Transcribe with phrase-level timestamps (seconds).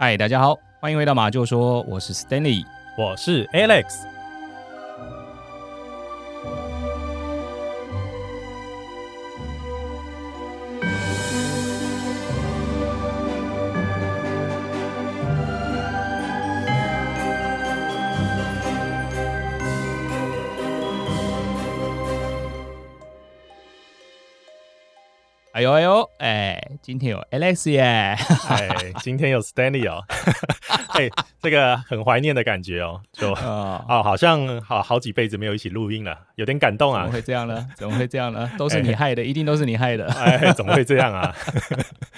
[0.00, 2.64] 嗨，大家好，欢迎回到马厩说，我是 Stanley，
[2.96, 4.06] 我是 Alex。
[25.50, 26.57] 哎呦哎呦，哎，
[26.88, 28.16] 今天有 Alex 耶，
[28.48, 28.66] 哎，
[29.02, 30.02] 今天有 Stanley 哦，
[30.88, 31.08] 哎，
[31.40, 37.02] 这个很怀念的感觉哦，就哦，哦，好像好好几辈子没有一起录音了，有点感动啊。
[37.02, 37.68] 怎么会这样呢？
[37.76, 38.50] 怎么会这样呢？
[38.58, 40.06] 都是你害的，哎、一定都是你害的。
[40.12, 41.34] 哎，怎么会这样啊？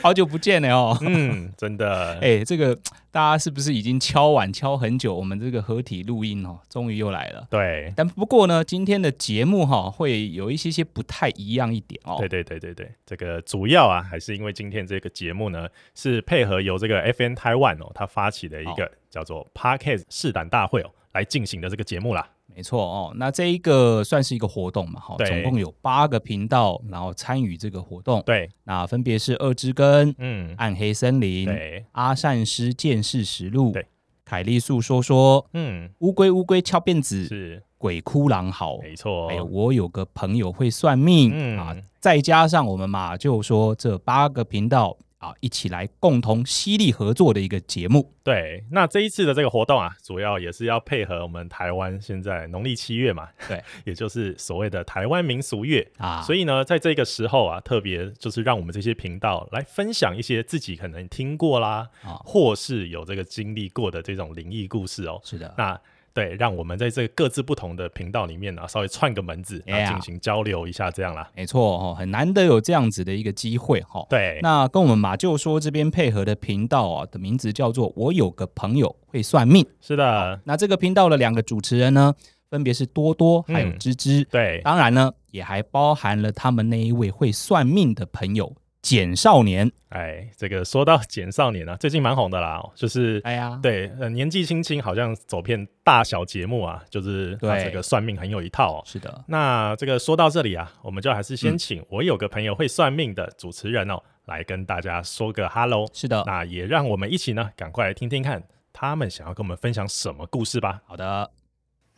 [0.03, 0.99] 好久不见了哦。
[1.03, 2.19] 嗯，真的。
[2.21, 2.79] 哎，这个。
[3.13, 5.13] 大家是不是已经敲碗敲很久？
[5.13, 7.45] 我们这个合体录音哦，终于又来了。
[7.51, 12.15] 对，但不过呢，今天的节目哈会有一些些不太一样一点哦。
[12.21, 22.29] 对对对对对，这个主要啊还是因为今天这个节目呢是配合由这个 FN Taiwan 哦，他发起的一个叫做 parkas 试胆大会哦来进行的这个节目啦。
[22.53, 28.21] 没错哦，那这一个算是一个活动嘛，哈，总共有八个频道，然后参与这个活动。
[28.27, 33.87] 对，那分别是二之根、嗯，暗黑森林、对，阿善师见识实录、对，
[34.25, 39.29] 凯丽素说说，嗯，乌龟乌龟翘辫子是鬼哭狼嚎，没错。
[39.29, 44.99] 还有我有个朋友会算命，嗯啊，再加上我们马就说这八个频道。
[45.21, 48.13] 啊，一起来共同犀利合作的一个节目。
[48.25, 56.23] 对，那这一次的这个活动啊，主要也是要配合我们台湾现在农历七月嘛，对， 也就是所谓的台湾民俗月啊。
[56.23, 65.21] 所以呢，在这个时候啊，特别就是让我们这些频道来分享一些自己可能听过啦，啊，或是有这个经历过的这种灵异故事哦。
[65.23, 65.79] 是的，那。
[66.13, 71.31] 对，让我们在这个各自不同的频道里面呢、啊，稍微串个门子，然后进行交流一下，这样啦。
[71.35, 74.05] 没错哦，很难得有这样子的一个机会哈。
[74.11, 79.65] 对，那跟我们马就说这边配合的频道啊的名字叫做“我有个朋友会算命”。
[79.81, 82.13] 是的，那这个频道的两个主持人呢，
[82.51, 84.27] 分别是多多还有芝芝、嗯。
[84.31, 88.53] 对，当然呢，也还包含了他们那一位会算命的朋友。
[88.83, 98.83] 简少年，哎，这个说到简少年啊， 最近蛮红的啦，就是哎呀，对，呃，年纪轻轻，好像走遍大小节目啊，就是他这个算命很有一套哦。
[98.87, 105.87] 是的，那这个说到这里啊，我们就还是先请我有个朋友会算命的主持人哦，嗯、来跟大家说个 hello。
[105.93, 108.43] 是的，那也让我们一起呢，赶快来听听看
[108.73, 110.81] 他们想要跟我们分享什么故事吧。
[110.87, 111.31] 好的。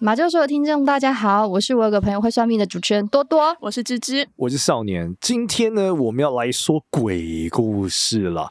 [0.04, 5.14] 马教授的听众大家好，我是我有个朋友会算命的主持人多多，我是芝芝，我是少年。
[5.20, 8.50] 今天呢，我们要来说鬼故事了。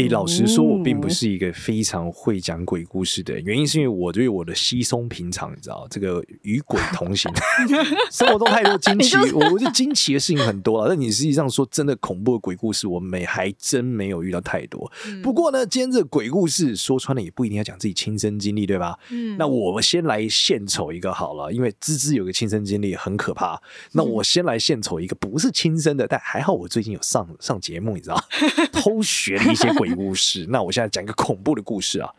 [0.00, 7.30] 诶、欸，老实说，我并不是一个非常会讲鬼故事的，原因是因为我对我的稀松平常，你知道，这个与鬼同行，
[8.10, 10.88] 生活中太多惊奇，我我觉得惊奇的事情很多了。
[10.88, 14.90] 但你实际上说真的恐怖的鬼故事，我没还真没有遇到太多。
[15.22, 18.98] 不过呢，今天这个鬼故事说穿了也不一定要讲自己亲身经历，对吧？
[19.10, 23.60] 嗯，那我们先来献丑一个好了，因为芝芝有个亲身经历很可怕。
[23.92, 28.18] 那我先来献丑一个不是亲身的，但还好我最近有上上节目，你知道，
[28.72, 29.89] 偷学了一些鬼。
[29.94, 32.12] 故事， 那我现在讲一个恐怖的故事啊。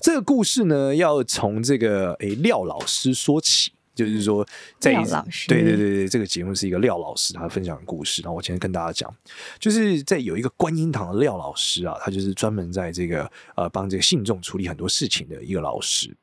[0.00, 4.46] 这个故事呢，要从这个诶廖老师说起，就是说
[4.78, 8.22] 在廖老师，对对对对，这个节目是一个廖老师他分享的故事。
[8.22, 9.14] 然后我今天跟大家讲，
[9.58, 16.14] 就是在有一个观音堂的廖老师啊，他就是专门在这个呃帮这个信众处理很多事情的一个老师。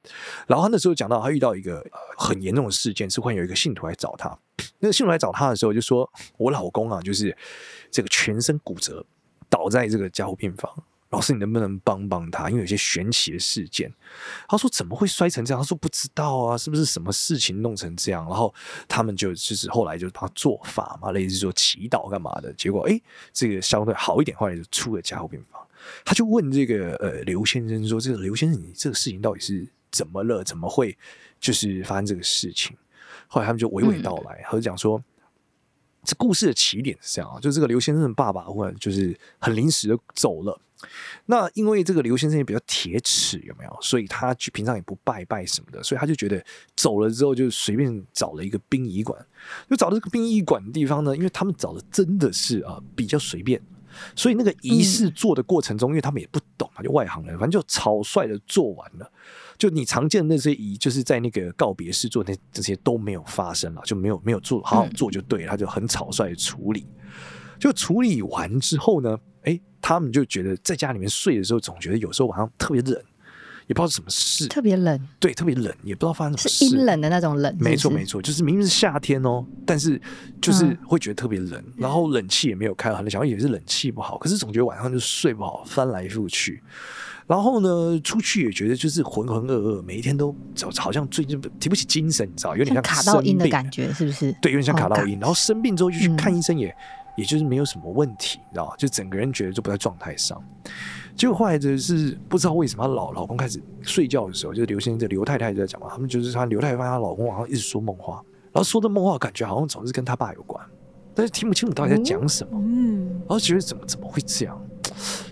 [0.47, 1.85] 然后他那时候讲到，他遇到一个
[2.17, 4.37] 很严重的事件，是会有一个信徒来找他。
[4.79, 7.35] 那个信徒来找他的时候，就说：“我老公啊，就是
[7.91, 9.05] 这个全身骨折。”
[9.49, 10.71] 倒在这个加护病房，
[11.09, 12.49] 老师，你能不能帮帮他？
[12.49, 13.89] 因为有些玄奇的事件。
[14.47, 18.53] 他说：“怎么会摔成这样？”他说：“不知道啊，是不是什么事情弄成这样？”然后
[18.89, 22.51] 他们就就是后来就帮他做法嘛，类似说祈祷干嘛的。
[22.53, 25.65] 结果哎，这个相对好一点，后来就出了加护病房。
[26.03, 30.43] 他就问这个呃刘先生说：“这个刘先生，你这个事情到底是怎么了？
[30.43, 30.97] 怎么会
[31.39, 32.75] 就是发生这个事情？”
[33.27, 35.01] 后来他们就娓娓道来，他就讲说。
[36.07, 40.57] 这故事的起点是这样啊，就是这个刘先生的爸爸忽然就是很临时的走了。
[41.25, 43.77] 那因为这个刘先生也比较铁齿，有没有？
[43.81, 46.41] 所以他平常也不拜拜什么的，所以他就觉得
[46.77, 49.19] 走了之后就随便找了一个殡仪馆，
[49.69, 53.61] 就找这个殡仪馆的地方呢，因为他们找的真的是啊比较随便，
[54.15, 59.11] 所以那个仪式做的过程中，因为他们也不懂啊，就外行人，反正就草率的做完了。
[59.57, 66.85] 就你常见的那些仪，就是在那个告别式做那这些都没有发生了，就没有没有做好好做就对了，他就很草率的处理。
[67.59, 72.93] 就处理完之后呢，哎，他们就觉得在家里面睡的时候，总觉得有时候晚上特别冷，
[73.65, 77.63] 也不知道是什么事，特别冷，对，特别冷，也不知道发生什么事，是阴冷的那种冷是是？
[77.63, 79.99] 没错没错，就是明明是夏天哦，但是
[80.39, 86.61] 就是会觉得特别冷，嗯、然后冷气也没有开，很想以为是冷气不好，可是总觉得晚上就睡不好，翻来覆去。
[87.27, 90.33] 然后呢，出去也觉得就是浑浑噩噩，每一天都
[90.77, 94.31] 好像最近提不起精神，你知道，有点像卡到音的感觉，是不是？
[94.41, 95.15] 对，有点像卡到音。
[95.15, 96.75] 哦、然后生病之后就去看医生也，也、嗯、
[97.17, 100.41] 也就是没有什么问题，你知道，就整个人觉得就不在状态上。
[101.17, 110.63] 结果后来就是不知道为什么，老老公开始睡觉的时候，就是刘先生、刘太太就在讲嘛，他们就是她刘太太发现她老公好像一直说梦话，然后说的梦话感觉好像总是跟他爸有关，
[111.13, 112.51] 但是听不清楚到底在讲什么。
[112.63, 114.61] 嗯，然后觉得怎么怎么会这样？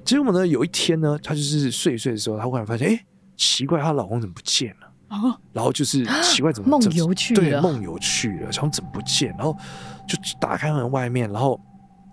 [0.04, 4.92] 结果呢，有一天呢，她就是睡一睡的时候，她忽然发现，哎，奇怪，她老公怎么不见了？
[5.08, 7.42] 啊，然后就是奇怪，怎么梦游去了？
[7.42, 9.30] 对，梦游去了，然后怎么不见？
[9.38, 9.56] 然后
[10.08, 11.60] 就打开门外面，然后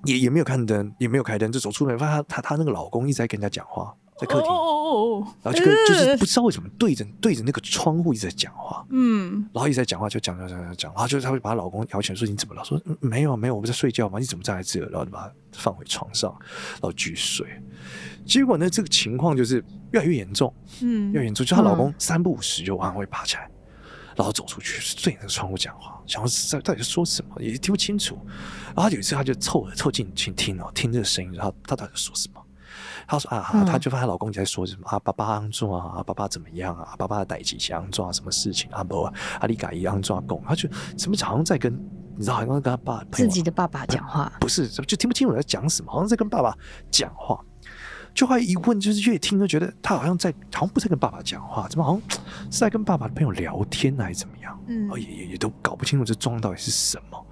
[0.04, 12.64] 也也没有看灯，也没有开灯，就走出门，发现她她她那个老公一直在跟人家讲话，在客厅，哦、然后就跟就是不知道为什么对着对着那个窗户一直在讲话，嗯，然后一直在讲话，就讲讲讲讲讲，然后就她会把她老公摇起来说，你怎么了？
[12.64, 14.20] 说、嗯、没有没有，我不在睡觉吗？
[14.20, 14.78] 你怎么在这？
[14.86, 16.30] 然后就把他放回床上，
[16.74, 17.46] 然后继续睡。
[18.24, 21.44] 结果呢，这个情况就是越来越严重，嗯，越严重。
[21.44, 23.50] 就她老公三不五时就晚上会爬起来，
[24.16, 28.16] 然后走出去对着那个窗户讲话，想要在到底说什么也听不清楚。
[28.76, 32.41] 然后有一次，她就凑凑近去听哦，听这个声音，然后她到底说什么？
[33.06, 38.82] 她说啊，她就发现她老公在说什么啊，爸爸安怎啊，爸爸怎么样啊，爸爸的代志是安怎什么事情啊？
[38.82, 40.42] 不啊，阿里嘎伊安怎讲？
[40.46, 41.72] 她就怎么好像在跟
[42.16, 46.56] 你知道，好像跟他爸自己的爸爸讲话，不是，就听不清楚在讲什么，好像在跟爸爸
[46.90, 47.38] 讲话。
[48.14, 52.20] 就后来一问，就是越听就觉得他好像在，好像不在跟爸爸讲话，怎么好像
[52.50, 54.60] 是在跟爸爸的朋友聊天还是怎么样？
[54.68, 57.26] 嗯，也也也都搞不清楚这状况到底是什么。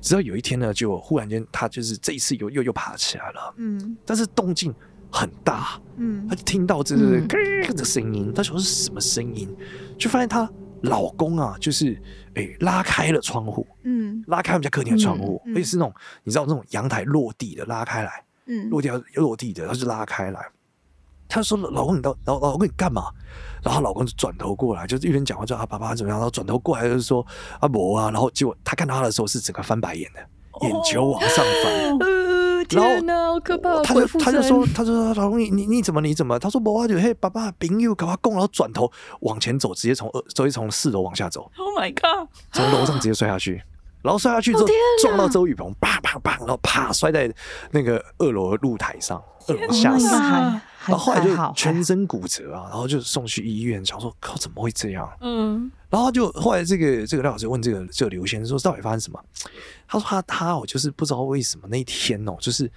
[0.00, 4.74] 直到有一天呢，就忽然间他就是这一次又又又爬起来了，嗯，但是动静
[5.10, 9.48] 很大，嗯，他就听到这个咯的声音，他说是什么声音？
[9.98, 10.50] 就发现她
[10.82, 11.92] 老公啊，就是
[12.34, 15.94] 哎、欸、拉开了窗户，嗯，拉开我们家客厅的窗户，而且是那种
[16.24, 18.22] 你知道那种阳台落地的拉开来。
[18.48, 20.40] 嗯，落地要落地的，他就拉开来。
[21.28, 23.10] 他说：“老公，你到老老公你干嘛？”
[23.60, 27.26] 然后老公就转头过来，就是一边讲话叫啊爸爸怎么样，然后转头过来就是说
[27.58, 30.20] ：“啊伯啊。”然后结果他看到他的时候是整个翻白眼的，
[30.60, 31.98] 眼球往上翻。
[31.98, 32.25] 呃，
[32.68, 33.82] 天哪，好可怕！
[33.82, 38.90] 他就他就说：“他说老公，你你你怎么你怎么？”他说：“不啊，就嘿，爸爸朋友搞他供，然后转头
[39.20, 41.50] 往前走，直接从二直接从四楼往下走。
[41.56, 42.28] Oh my god！
[42.52, 43.62] 从楼上直接摔下去。”
[44.06, 44.66] 然后摔下去之后
[45.02, 47.28] 撞到周雨鹏，啪啪啪，然后啪摔在
[47.72, 50.06] 那个二楼的露台上，二楼吓死。
[50.86, 55.10] 然后后来就全身骨折啊，然后就送去医院，想说靠，怎么会这样？
[55.20, 55.68] 嗯。
[55.90, 59.20] 然后就后来这个这个廖老师问这个这个刘先生说，到底发生什么？
[59.88, 62.70] 他说他他哦，就是不知道为什么那一天哦，就是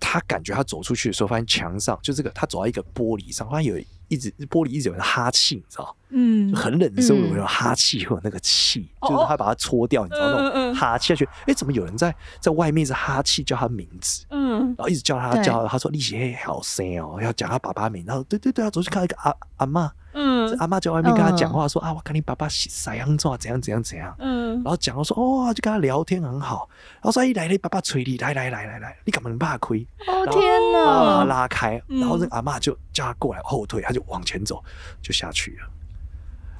[0.00, 5.94] 他感觉他走出去的时候，发现墙上就这个他走到一个玻璃上，发现有一直玻璃一直有人哈气，你知道？
[6.10, 11.24] 嗯，就很冷的时候，有没有哈气，会有那个气，嗯、就是他把它搓掉，你知道那种哈气下去。
[11.24, 14.24] 哎、欸，怎么有人在在外面一直哈气叫他名字？
[14.30, 19.90] 嗯，然后一直叫他叫他，他说：“丽姐好声哦，要讲他爸爸名。”然后对对对，他总是看到一个阿阿嬷。
[20.12, 24.14] 嗯，阿妈在外面跟他讲话说、嗯、啊，我看你爸爸是怎样做，怎样怎样怎样。
[24.18, 26.68] 嗯，然后讲说哦，就跟他聊天很好。
[26.94, 29.86] 然后说一来，你爸爸催你，来来来来来，你干嘛怕亏？
[30.06, 31.24] 哦天哪！
[31.24, 34.62] 拉开，嗯、然后那个阿妈就叫他过来后退，他就往前走，
[35.02, 35.68] 就下去了。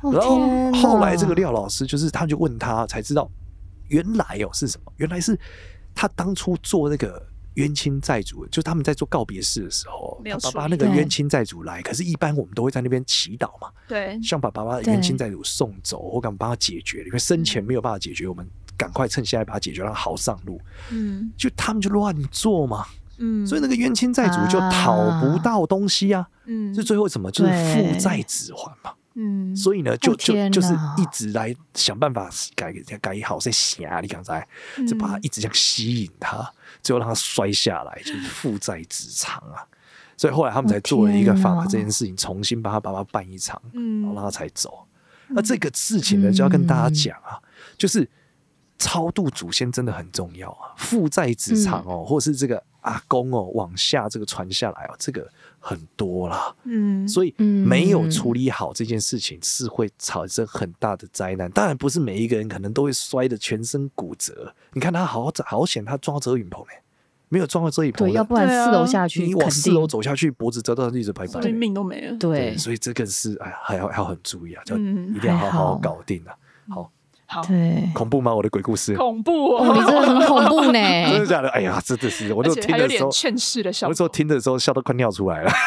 [0.02, 3.28] 哦、然后后来这个廖老师就是，他就问他才知道，
[3.88, 4.92] 原来哦是什么？
[4.96, 5.38] 原来是
[5.94, 7.26] 他当初做那个。
[7.58, 20.60] 冤亲债主，就他们在做告别式的时候，他爸爸那个冤亲债主来，可是，一般我们都会在那边祈祷嘛，对，像把爸爸的冤亲债主送走，我敢帮他解决，因为生前没有办法解决，我们赶快趁现在把他解决，让他好上路。
[20.90, 22.86] 嗯，就他们就乱做嘛，
[23.18, 27.30] 嗯，所以那个冤亲债主就讨不到东西啊，嗯，就最后什么？
[27.30, 28.94] 就是父债子还嘛。
[29.20, 34.46] 嗯，所以呢，就就就是一直来想办法改改好在想，你刚才
[34.88, 36.48] 就把他一直想吸引他，
[36.88, 39.60] 最后让他摔下来，就是负债子偿啊。
[40.16, 44.86] 所以后来他们才做了一个法，把这件事情重新帮他爸爸办一场，然后让他才走。
[45.28, 47.38] 那这个事情呢，就要跟大家讲啊，
[47.76, 48.08] 就是
[48.78, 55.30] 超度祖先真的很重要啊，负债子偿哦，或是这个阿公哦，往下这个传下来哦，这个。
[55.60, 61.50] 很多啦，嗯，所以没有处理好这件事情是会产生很大的灾难。
[61.50, 64.54] 当然不是每一个人可能都会摔得全身骨折。
[64.72, 66.74] 你看他好好好险，他撞到遮雨棚没？
[67.30, 72.16] 没有撞到遮雨棚，对，要不然四楼下去，你往四楼走下去，脖子折到一直拜拜，所以命都没了。
[72.18, 76.34] 对，所以这个是哎，还要还要很注意啊，就一定要好好搞定啊。
[76.68, 76.90] 好。
[77.30, 78.34] 好，对，恐怖吗？
[78.34, 80.80] 我的鬼故事恐怖哦，你真的很恐怖呢，
[81.12, 81.48] 真的假的？
[81.50, 85.52] 哎呀，真的是，我就听的时候，劝世的笑，我那时候听的时候笑到快尿出来了。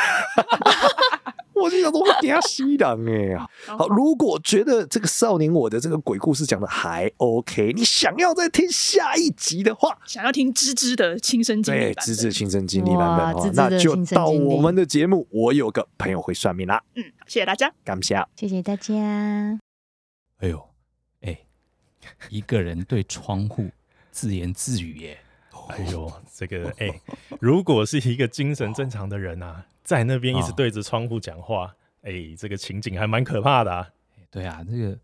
[1.54, 3.38] 我就想说，我给他吸狼哎。
[3.68, 15.28] 好，如果觉得这个少年我的这个鬼故事讲的还 OK，你想要再听下一集的话，想要听芝芝的亲身经历对，芝芝亲身经历版本哦，那就到我们的节目。
[15.30, 16.82] 我有个朋友会算命啦。
[16.96, 18.96] 嗯，谢谢大家，感谢，谢谢大家。
[20.40, 20.71] 哎呦，哎，
[22.30, 23.70] 一个人对窗户
[24.12, 25.18] 自言自语耶。
[25.68, 26.90] 哎呦，这个哎，
[27.40, 33.88] 如果是一个精神正常的人啊，在那边一直对着窗户讲话，哎、哦，这个情景还蛮可怕的啊。
[34.30, 34.98] 对啊，这个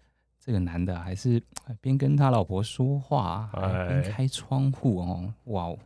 [0.44, 1.42] 这个男的还是
[1.80, 5.80] 边跟他老婆说话，边、哎、开窗户哦，哇哦，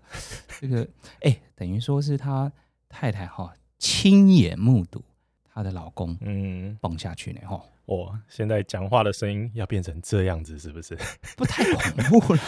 [0.59, 0.87] 这个
[1.21, 2.51] 哎，等于说是他
[2.87, 5.03] 太太哈、哦、亲眼目睹
[5.53, 7.55] 他的老公嗯蹦下去呢哈。
[7.55, 7.61] 哦
[7.93, 10.97] 哦，现在讲话的声音要变成这样子，是不是？
[11.35, 12.39] 不太恐怖了？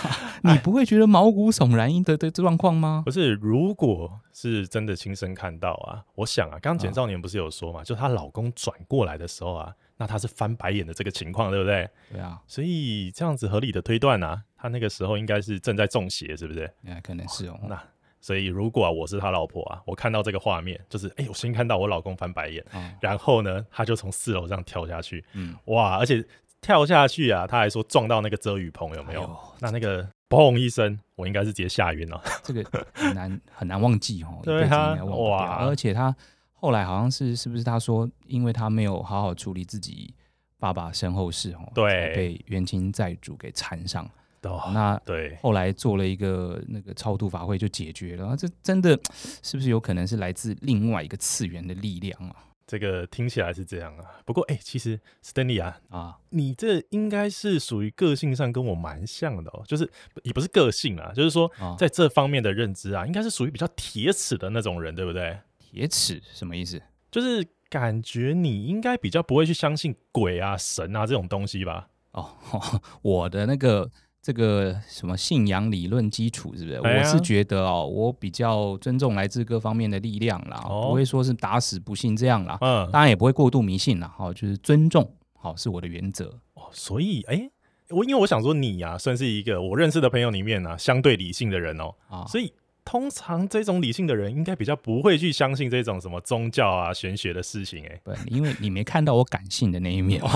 [0.54, 3.04] 你不会觉得毛骨悚然的的状况吗？
[3.06, 11.90] 不是，如果是真的亲身看到啊，我想啊，刚刚简少年不是有说嘛，哦、就她老公转过来的时候啊，那她是翻白眼的这个情况，对不对？
[12.12, 16.72] 对啊，所以这样子合理的推断啊，她那个时候应该是正在中邪，是不是？
[16.86, 17.60] 哎，可能是哦。
[17.68, 17.82] 那
[18.24, 26.26] 所以，如果、啊、我是他老婆啊，我看到这个画面，就是哎、欸，我先看到我老公翻白眼，哦、然后呢，他就从四楼这样跳下去，嗯，哇，而且
[26.62, 29.24] 跳下去啊，他还说撞到那个遮雨棚，有没有？
[29.24, 32.24] 哎、那那个嘣一声，我应该是直接吓晕了。
[32.42, 32.64] 这个
[32.94, 35.66] 很难很难忘记哦，对啊，哇！
[35.66, 36.16] 而且他
[36.54, 40.16] 后来好像是是不是他说，因为他没有好好处理自己
[40.58, 44.10] 爸爸身后事哦，对，被冤亲债主给缠上。
[44.52, 48.36] 哦、那对，后来做了一个那个超度法会就解决了。
[48.36, 49.00] 这真的
[49.42, 52.36] 是不是有可能是来自另外一个次元的力量啊？
[52.66, 54.06] 这个听起来是这样啊。
[54.26, 59.64] 不过哎、欸，其实 Stanley 啊啊，你这应该是属于个性上跟我蛮像的哦。
[59.68, 59.90] 就是
[60.24, 65.38] 也不是个性啊，就是说在这方面的认知啊，应该是属于比较铁齿的那种人，对不对？
[65.60, 66.82] 铁齿什么意思？
[67.12, 71.90] 就是感觉你应该比较不会去相信鬼啊、神啊这种东西吧？
[72.12, 72.32] 哦，
[73.04, 73.92] 我的那个。
[74.24, 76.78] 这个什么信仰理论基础是不是？
[76.78, 82.58] 哎、我是觉得哦，我比较尊重来自各方面的力量啦，哦、不会说是打死不信这样啦。
[82.62, 84.14] 嗯，当然也不会过度迷信啦。
[84.16, 86.28] 好、哦，就是尊重，好、哦、是我的原则。
[86.54, 87.50] 哦，所以哎，
[87.90, 91.94] 我因为我想说你呀、啊，算是一个我认识的朋友里面呢、啊，相对理性的人哦。
[92.08, 92.54] 啊，所以
[92.86, 97.86] 通常这种理性的人，应该比较不会去相信这种什么宗教啊、玄学的事情。
[97.86, 100.22] 哎，对，因为你没看到我感性的那一面。
[100.22, 100.30] 哦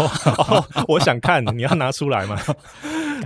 [0.47, 2.37] 哦、我想看，你要拿出来吗？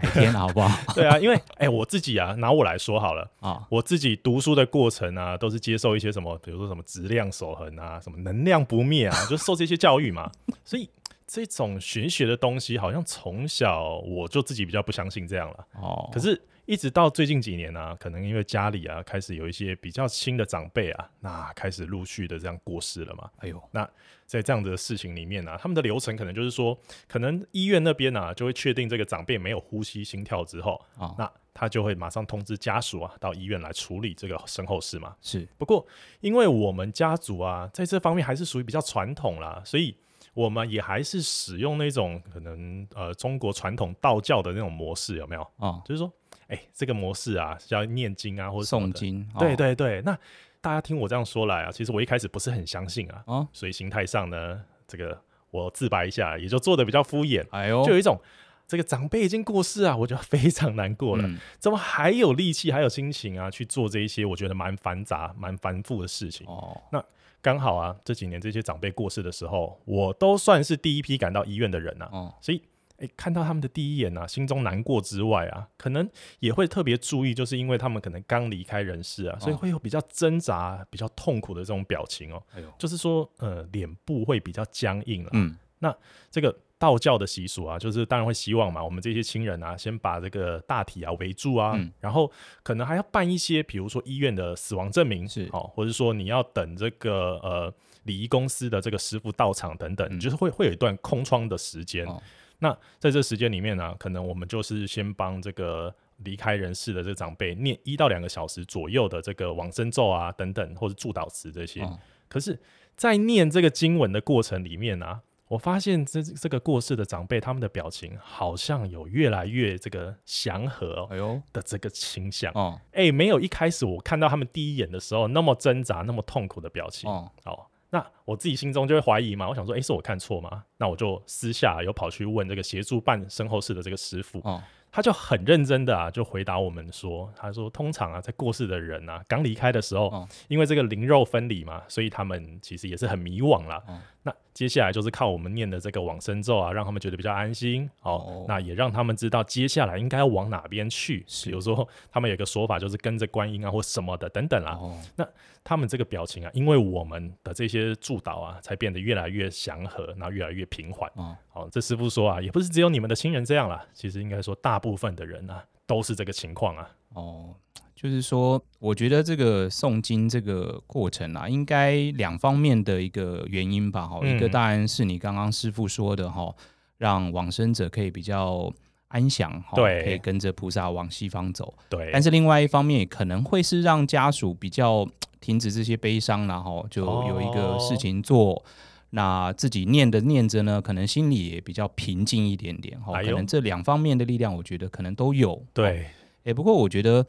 [0.01, 0.69] 改天好不好？
[0.95, 10.31] 对啊，因为哎、欸，我自己啊，拿我来说好了啊，我自己读书的过程啊，都是接受一些什么，比如说什么质量守恒啊，什么能量不灭啊，就受这些教育嘛。
[10.63, 10.89] 所以
[11.27, 15.67] 这种玄学的东西，好像从小我就自己比较不相信这样了。
[15.79, 23.29] 哦，可是一直到最近几年呢、啊，可能因为家里啊，开始有一些比较亲的长辈啊，那开始陆续的这样过世了嘛。
[23.37, 23.89] 哎呦，那。
[24.31, 35.13] 在这样的事情里面呢、啊，他们的流程可能就是说，可能医院那边呢、啊、就会确定这个长辈没有呼吸、心跳之后，哦、那他就会马上通知家属啊到医院来处理这个身后事嘛。
[35.21, 35.85] 是，不过
[36.21, 39.93] 因为我们家族啊在这方面还是属于比较传统啦，所以
[40.33, 45.45] 我们也还是使用那种可能呃中国传统道教的那种模式，有没有？
[45.57, 46.09] 哦，就是说，
[46.51, 50.17] 哎、欸，这个模式啊是要念经啊或者诵经，哦、对对对，那。
[50.63, 57.43] 大家听我这样说来啊，其实我一开始不是很相信啊，哦、所以心态上呢，这个我自白一下，也就做的比较敷衍。
[57.49, 58.21] 哎呦，就有一种
[58.67, 66.45] 这个长辈已经过世啊，我就 非常难过了，嗯、怎么还有力气还有心情啊去做这一些我觉得蛮繁杂、蛮繁复的事情？
[66.45, 67.03] 哦，那
[67.41, 72.61] 刚好啊，这几年这些长辈过世的时候，我都算是第一批赶到医院的人啊，哦、所以。
[73.01, 76.07] 诶，看到他们的第一眼啊，心中难过之外啊，可能
[76.39, 82.41] 也会特别注意，就是因为他们可能刚离开人世啊，所以会有比较挣扎、比较痛苦的这种表情哦。
[82.77, 85.31] 就是说，呃，脸部会比较僵硬了。
[85.33, 85.95] 嗯，那
[86.29, 92.31] 这个道教的习俗啊，就是当然会希望嘛，我们这些亲人啊，先把这个大体啊围住啊，嗯、然后
[92.61, 102.05] 可能还要办一些，比如说医院的死亡证明是哦，或者说你要等这个呃礼仪公司的这个师傅到场等等，嗯、就是会会有一段空窗的时间。
[102.05, 102.21] 哦
[102.63, 111.81] 那在这时间里面呢、啊，可能我们就是先帮这个离开人世的这个长辈念一到两个小时左右的这个往生咒啊，等等，或者祝祷词这些。
[111.81, 111.99] 哦、
[112.29, 112.59] 可是，
[112.95, 122.51] 在念这个经文的过程里面呢、啊，我发现这这个过世的长辈他们的表情好像有越来越这个祥和哎呦的这个倾向。
[122.53, 127.09] 哦，哎、欸，没有一开始我看到他们第一眼的时候那么挣扎、那么痛苦的表情。
[127.09, 130.63] 哦，哦那我自己心中就会怀疑嘛，我想说，诶，是我看错吗？
[130.77, 143.83] 那我就私下有跑去问这个协助办身后事的这个师傅，哦、他就很认真的啊，就回答我们说，他说通常啊，在过世的人啊刚离开的时候，哦、因为这个灵肉分离嘛，所以他们其实也是很迷惘啦。
[143.85, 148.13] 哦、那接下来就是靠我们念的这个往生咒啊，让他们觉得比较安心哦。
[148.13, 151.23] 哦那也让他们知道接下来应该要往哪边去。
[151.27, 154.73] 是比如说，他们有个说法就是跟着观音啊，或什么的等等啦。
[154.73, 155.27] 哦、那
[155.63, 161.11] 他们这个表情啊，因为我们的这些祝祷啊，才变得越来越祥和，然后越来越平缓。
[161.53, 166.89] 哦，这师傅说啊，也不是只有你们的亲人这样啦，其实应该说大部分的人啊，都是这个情况啊。
[167.13, 167.55] 哦。
[168.01, 174.07] 就是说，我觉得这个诵经这个过程啊，应该两方面的一个原因吧。
[174.07, 176.51] 哈、嗯，一个当然是你刚刚师傅说的哈，
[176.97, 178.73] 让往生者可以比较
[179.09, 181.71] 安详，哈，可以跟着菩萨往西方走。
[181.89, 182.09] 对。
[182.11, 185.07] 但是另外一方面，可能会是让家属比较
[185.39, 188.53] 停止这些悲伤，然后就有一个事情做。
[188.55, 188.63] 哦、
[189.11, 192.99] 那自己念着念着呢，可能心里也比较平静一点点。
[192.99, 195.63] 哈，可能这两方面的力量，我觉得可能都有。
[195.71, 196.07] 对。
[196.45, 197.23] 哎，不过我觉得。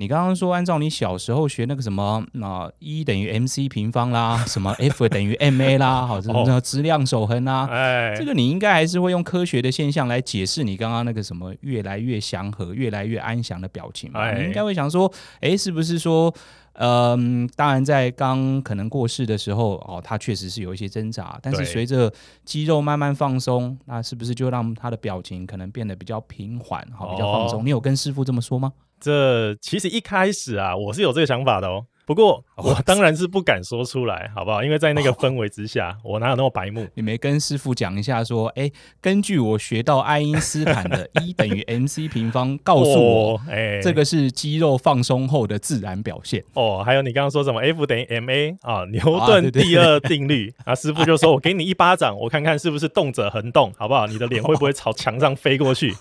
[0.00, 14.32] 你刚刚说，按照你小时候学那个什么，那一等于 MC 平方啦， 什么 F 等于 MA 啦，好，什么质量守恒啊，哎，这个你应该还是会用科学的现象来解释你刚刚那个什么越来越祥和、越来越安详的表情嘛？
[14.32, 16.34] 你应该会想说，哎，是不是说，
[16.78, 22.10] 嗯，当然在刚可能过世的时候，哦，他确实是有一些挣扎，但是随着
[22.46, 27.62] 肌肉慢慢放松，那是不是就让他的表情可能变得比较平缓，好，比较放松？
[27.62, 28.72] 你有跟师傅这么说吗？
[29.00, 31.86] 这其实一开始啊，我是有这个想法的哦。
[32.10, 34.64] 不过我当然是不敢说出来，好不好？
[34.64, 36.84] 因为在那个氛围之下， 我哪有那么白目？
[36.94, 38.68] 你没跟师傅讲一下，说，哎，
[39.00, 46.42] 根据我学到爱因斯坦的 E 等于 MC 平方，告诉我， 哎，这个是肌肉放松后的自然表现。
[46.54, 48.84] 哦，还有你刚刚说什么 F 等于 MA 啊？
[48.86, 50.74] 牛顿第二定律 啊？
[50.74, 54.08] 师傅就说，我给你一巴掌，我看看是不是动者恒动，好不好？
[54.08, 55.94] 你的脸会不会朝墙上飞过去？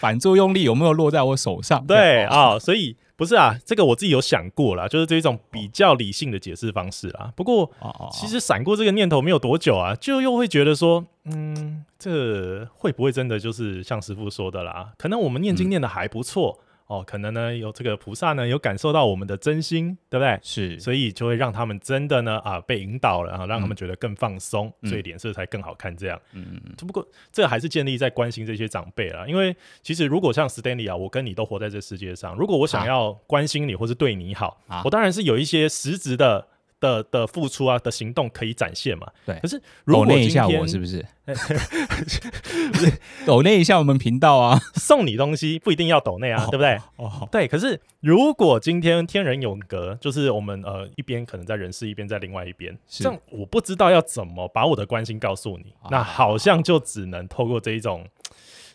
[0.00, 1.84] 反作用力有没有落在我手上？
[1.86, 2.96] 对啊，所以。
[3.16, 7.32] 不是啊，这个我自己有想过啦，就是这种比较理性的解释方式啦。
[7.34, 7.70] 不过，
[8.12, 14.92] 其实闪过这个念头没有多久啊，就又会觉得说，嗯，这会不会真的就是像师傅说的啦？
[14.98, 16.58] 可能我们念经念的还不错。
[16.60, 20.38] 嗯哦，可能呢有这个菩萨呢有感受到我们的真心，对不对？
[20.42, 25.96] 是，所以就会让他们真的呢啊被引导了，然后让他们觉得更放松，嗯、所以脸色才更好看。
[25.96, 26.74] 这样，嗯嗯。
[26.76, 36.48] 只不过这还是建立在关心这些长辈啦，因为其实如果像 Stanley 啊，我跟你都活在这世界上，如果我想要关心你或是对你好，啊、我当然是有一些实质的。
[36.86, 39.06] 的的付出啊，的行动可以展现嘛？
[39.24, 39.38] 对。
[39.40, 41.04] 可是，抖内一下我是 不是？
[43.26, 46.78] 抖内一下我们频道啊，送你东西不一定要抖内啊，哦、对不对？
[46.96, 47.48] 哦，对。
[47.48, 58.06] 可是，如果今天天人永隔，就是我们呃一边可能在人世，一边在另外一边，是这样我不知道要怎么把我的关心告诉你，哦、那好像就只能透过这一种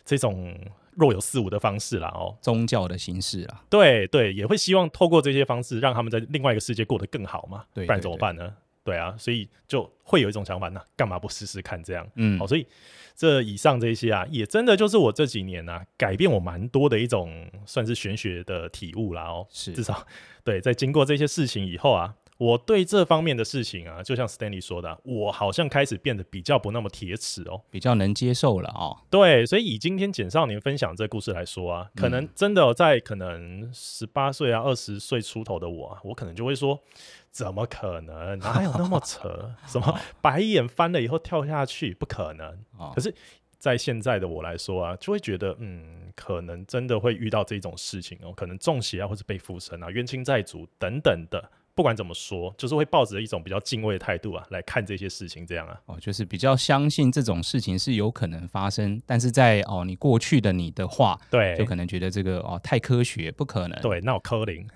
[0.04, 0.54] 这种。
[0.94, 8.52] 若有似无的方式啦，哦，宗教的形式啦，对对，也会希望透过这些方式，让他们在另外一个世界过得更好嘛，对，不然怎么办呢？
[8.84, 12.06] 对啊，所以就会有一种想法，那干嘛不试试看这样？
[12.16, 12.66] 嗯，好，所以
[13.14, 20.06] 这以上这些啊，也真的就是我这几年啊，改变我蛮多的一种算是玄学的体悟啦，哦，是，至少
[20.42, 22.14] 对，在经过这些事情以后啊。
[22.42, 28.98] 我对这方面的事情啊，就像 Stanley 说的，我好像开始变得比较不那么铁齿哦，比较能接受了哦。
[29.08, 36.82] 对，所以以今天简少年分享这故事来说啊，可能真的在可能十八岁啊、二十岁出头的我啊，我可能就会说，
[37.30, 38.36] 怎么可能？
[38.42, 39.54] 哪有那么扯？
[39.68, 41.94] 什么白眼翻了以后跳下去？
[41.94, 42.58] 不可能。
[42.92, 43.14] 可是，
[43.56, 51.48] 在现在的我来说啊，就会觉得，嗯，可能真的会遇到这种事情哦，可能中邪啊，或者被附身啊，冤亲债主等等的。
[51.74, 64.66] 不管怎么说，就是会抱着一种比较敬畏的态度啊来看这些事情，这样啊，哦，就是比较相信这种事情是有可能发生，但是在哦你过去的你的话，对，就可能觉得这个哦太科学，不可能，对，那我柯林，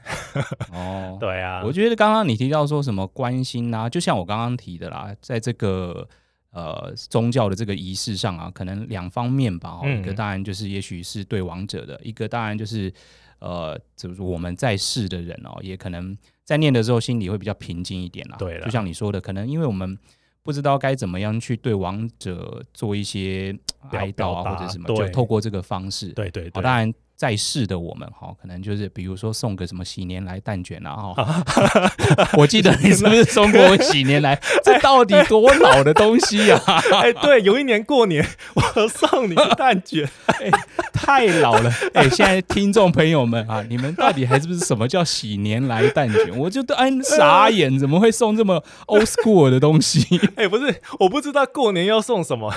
[0.72, 6.08] 哦， 对啊，我觉得刚刚你提到说什么关心啊，就像我刚刚提的啦，在这个
[6.50, 12.90] 呃宗教的这个仪式上啊，可能两方面吧，哦，嗯，一个当然就是也许是对亡者的，一个当然就是
[13.38, 16.16] 呃，就是我们在世的人哦，也可能。
[16.44, 18.36] 在念的时候，心里会比较平静一点啦。
[18.38, 19.98] 对了，就像你说的，可能因为我们
[20.44, 23.52] 不知道该怎么样去对亡者做一些
[23.90, 26.10] 哀悼啊，或者什么，就透过这个方式。
[26.10, 26.94] 对对对，当然。
[27.16, 31.42] 在世的我们哈，可能就是比如说送个什么喜年来蛋卷啊哈，
[32.36, 34.38] 我记得你是不是送过我喜年来？
[34.62, 36.60] 这到底多老的东西呀？
[36.92, 40.50] 哎，对，有一年过年我送你个蛋卷，哎，
[40.92, 41.72] 太老了。
[41.94, 46.36] 哎，现在听众朋友们啊，你们到底还是不是什么叫喜年来蛋卷？
[46.36, 50.20] 我就都哎傻眼，怎么会送这么 old school 的东西？
[50.36, 52.52] 哎，不是，我不知道过年要送什么。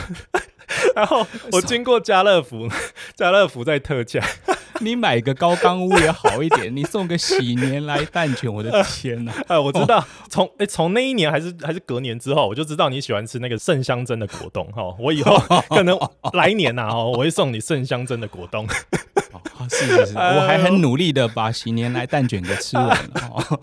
[0.95, 2.67] 然后我经过家乐福，
[3.15, 4.23] 家乐福在特价，
[4.81, 9.33] 你买个高刚屋也好一点，你送个喜年来蛋卷，我的天哪！
[9.47, 14.83] 哎， 我知道，从哎从那一年还是还是隔年之后，我就知道你喜欢吃那个圣香珍的果冻哈。
[14.99, 15.37] 我以后
[15.69, 15.97] 可能
[16.33, 18.67] 来年呐哦，我会送你圣香珍的果冻。
[19.69, 23.59] 是是是，我还很努力的把喜年来蛋卷给吃完了。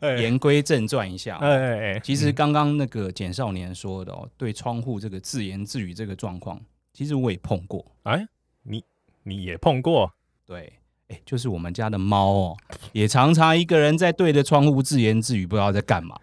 [0.20, 6.60] 言归正传一下，哎哎，其实刚刚那个简少年说的哦，对窗户这个自言自语这个状况，
[6.92, 7.84] 其实我也碰过。
[8.04, 8.26] 哎，
[8.62, 8.84] 你
[9.24, 10.12] 你也碰过？
[10.46, 10.72] 对，
[11.08, 12.56] 哎，就是我们家的猫哦，
[12.92, 16.16] 也常常一个人在对着窗户自言自语，不知道在干嘛。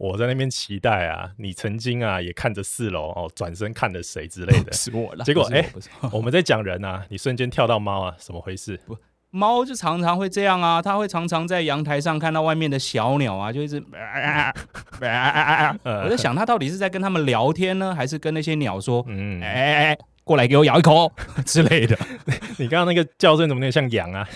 [0.00, 5.22] 我在那边期待啊，你曾经啊也看着四楼哦，转身看着谁之类的，是我了。
[5.22, 5.62] 结果哎，
[6.10, 8.80] 我们在讲人啊，你瞬间跳到猫啊，怎么回事？
[8.86, 8.96] 不，
[9.28, 13.76] 猫就常常会这样啊，它会常常在阳台上看到外面的小鸟啊，就一直，
[15.02, 21.12] 我在想它到底是在跟他们聊天呢，还是跟那些鸟说，嗯，哎，过来给我咬一口
[21.44, 21.94] 之类的。
[22.56, 24.26] 你刚刚那个叫声怎么有点像羊啊？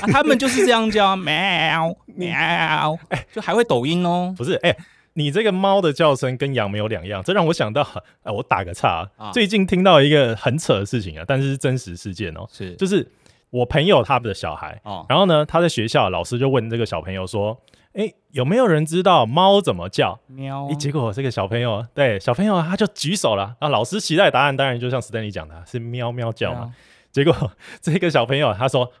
[0.00, 4.76] 啊，他们就是这样叫，喵喵，哎，就还会抖音哦，不是，哎。
[5.18, 7.82] 你这个猫的叫声跟羊没有两样，这让我想到，
[8.22, 13.04] 哎，我打个岔，啊，最近听到一个很扯的事情啊，但是是真实事件哦，是，就是
[13.50, 17.60] 我朋友他们的小孩，哦，然后呢，他在学校，老师就问这个小朋友说，
[17.94, 20.20] 哎，有没有人知道猫怎么叫？
[20.28, 26.72] 喵，结果这个小朋友，对，小朋友他就举手了，啊，老师期待答案当然就像史丹利讲的，是喵喵叫嘛，
[27.10, 27.50] 结果
[27.80, 28.92] 这个小朋友他说，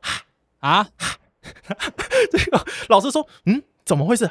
[0.58, 0.84] 啊，
[2.32, 4.28] 这个老师说，嗯，怎么回事？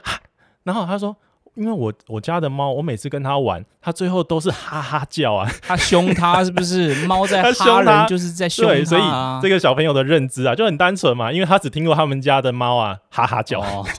[0.63, 1.15] 然后他说。
[1.57, 5.49] 因为我我家的猫，我每次跟它玩，它最后都是哈哈叫啊！
[5.61, 6.93] 它凶它是不是？
[7.07, 9.01] 猫在哈人就是在凶它，对，所以
[9.41, 13.59] 这个小朋友的认知啊就很单纯嘛，因为他只听过他们家的猫啊哈哈叫。
[13.59, 13.85] 哦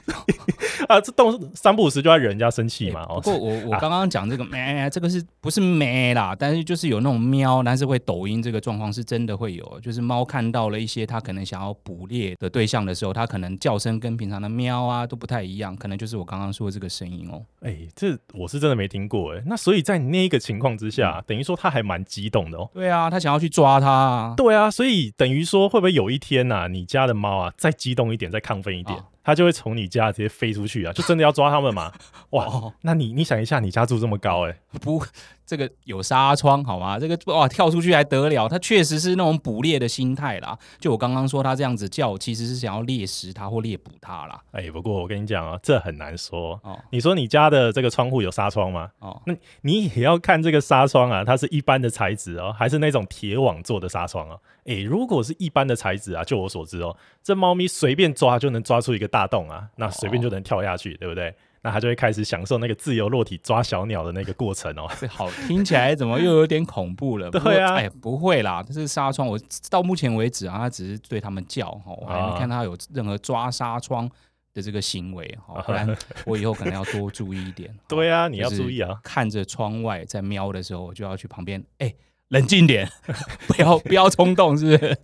[0.87, 3.05] 啊，这动三不五时就要惹人家生气嘛。
[3.05, 6.33] 不过我我刚刚讲这个咩，这个是不是咩啦？
[6.37, 9.79] 但是就是有那种喵，但是会抖音这个状况是真的会有。
[9.81, 17.43] 就是猫看到了一些它可能想要捕猎的对象的时候，它可能叫声跟平常的喵啊都不太一样，可能就是我刚刚说的这个声音哦。
[17.61, 19.43] 哎，这我是真的没听过哎。
[19.45, 22.69] 那所以在那一个情况之下，等于说它还蛮激动的哦。
[22.73, 24.33] 对啊，它想要去抓它。
[24.37, 28.97] 对啊，所以等于说会不会有一天呐，你家的猫啊再激动一点，再亢奋一点？
[29.21, 30.93] 它就会从你家直接飞出去啊！
[30.93, 31.91] 就真的要抓他们嘛？
[32.31, 35.03] 哇，那你你想一下，你家住这么高哎、欸， 不。
[35.45, 36.99] 这个有纱窗好吗？
[36.99, 38.47] 这个哇，跳出去还得了？
[38.47, 40.55] 它确实是那种捕猎的心态啦。
[40.79, 44.39] 就我刚刚说，它这样子叫，其实是想要猎食它或猎捕它啦。
[44.51, 46.51] 哎，不过我跟你讲啊，这很难说。
[46.63, 48.91] 哦，你说你家的这个窗户有纱窗吗？
[48.99, 54.37] 哦，那你也要看这个纱窗啊，它是一般的材质哦，还是那种铁网做的纱窗啊？
[54.65, 61.33] 哎，如果是一般的材质啊，就我所知哦，这猫咪随便抓就能抓出一个大洞啊，那随便就能跳下去，哦、对不对？
[61.61, 64.87] 那他就会开始享受那个自由落体抓小鸟的那个过程哦。
[64.99, 67.29] 这好听起来怎么又有点恐怖了？
[67.31, 69.27] 对啊，哎，不会啦，这是纱窗。
[69.27, 74.09] 我到目前为止啊，他只是对他们叫哈，我还没看他有任何抓纱窗
[74.53, 75.61] 的这个行为哈。
[75.61, 75.95] 不然
[76.25, 77.73] 我以后可能要多注意一点。
[77.87, 81.93] 对啊，你要注意啊，看着窗外在瞄的时候，我就要去旁边哎。
[82.29, 82.87] 冷静点，
[83.47, 84.97] 不要 不要冲动，是不是？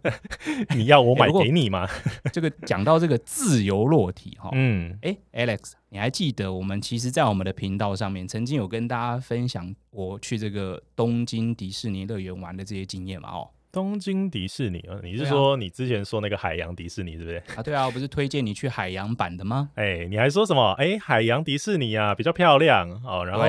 [0.76, 1.86] 你要我买给你吗？
[2.24, 13.30] 欸、这个讲到这个自由落体哈，嗯，哎、欸、，Alex，你还记得我们其实，在我们的频道上面曾经有跟大家分享我去这个东京迪士尼乐园玩的这些经验嘛？
[13.30, 13.50] 哦。
[13.76, 17.44] 东京迪士尼啊，你是说你之前说那个海洋迪士尼，是不是？
[17.58, 19.70] 啊，对啊，我不是推荐你去海洋版的吗？
[19.76, 20.72] 哎、欸，你还说什么？
[20.78, 23.44] 哎、欸，海洋迪士尼啊，比较漂亮哦，然后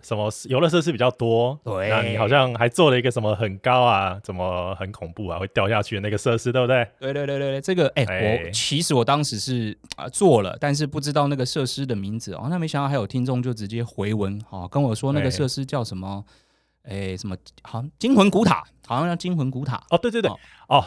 [0.00, 1.58] 什么游乐设施比较多。
[1.64, 6.86] 对，那你好像还做了一个什么很高啊，怎么很恐怖啊，会掉下去的那个设施，对不对？
[7.00, 8.04] 对对对对对，这个哎、
[8.44, 16.24] 我其实我当时是啊做了，但是不知道那个设施的名字哦，那没想到还有听众就直接回文哦，跟我说那个设施叫什么？
[16.84, 17.36] 欸哎，什么？
[17.62, 19.82] 好像惊魂古塔，好像叫惊魂古塔。
[19.90, 20.36] 哦，对对对，哦，
[20.68, 20.84] 哦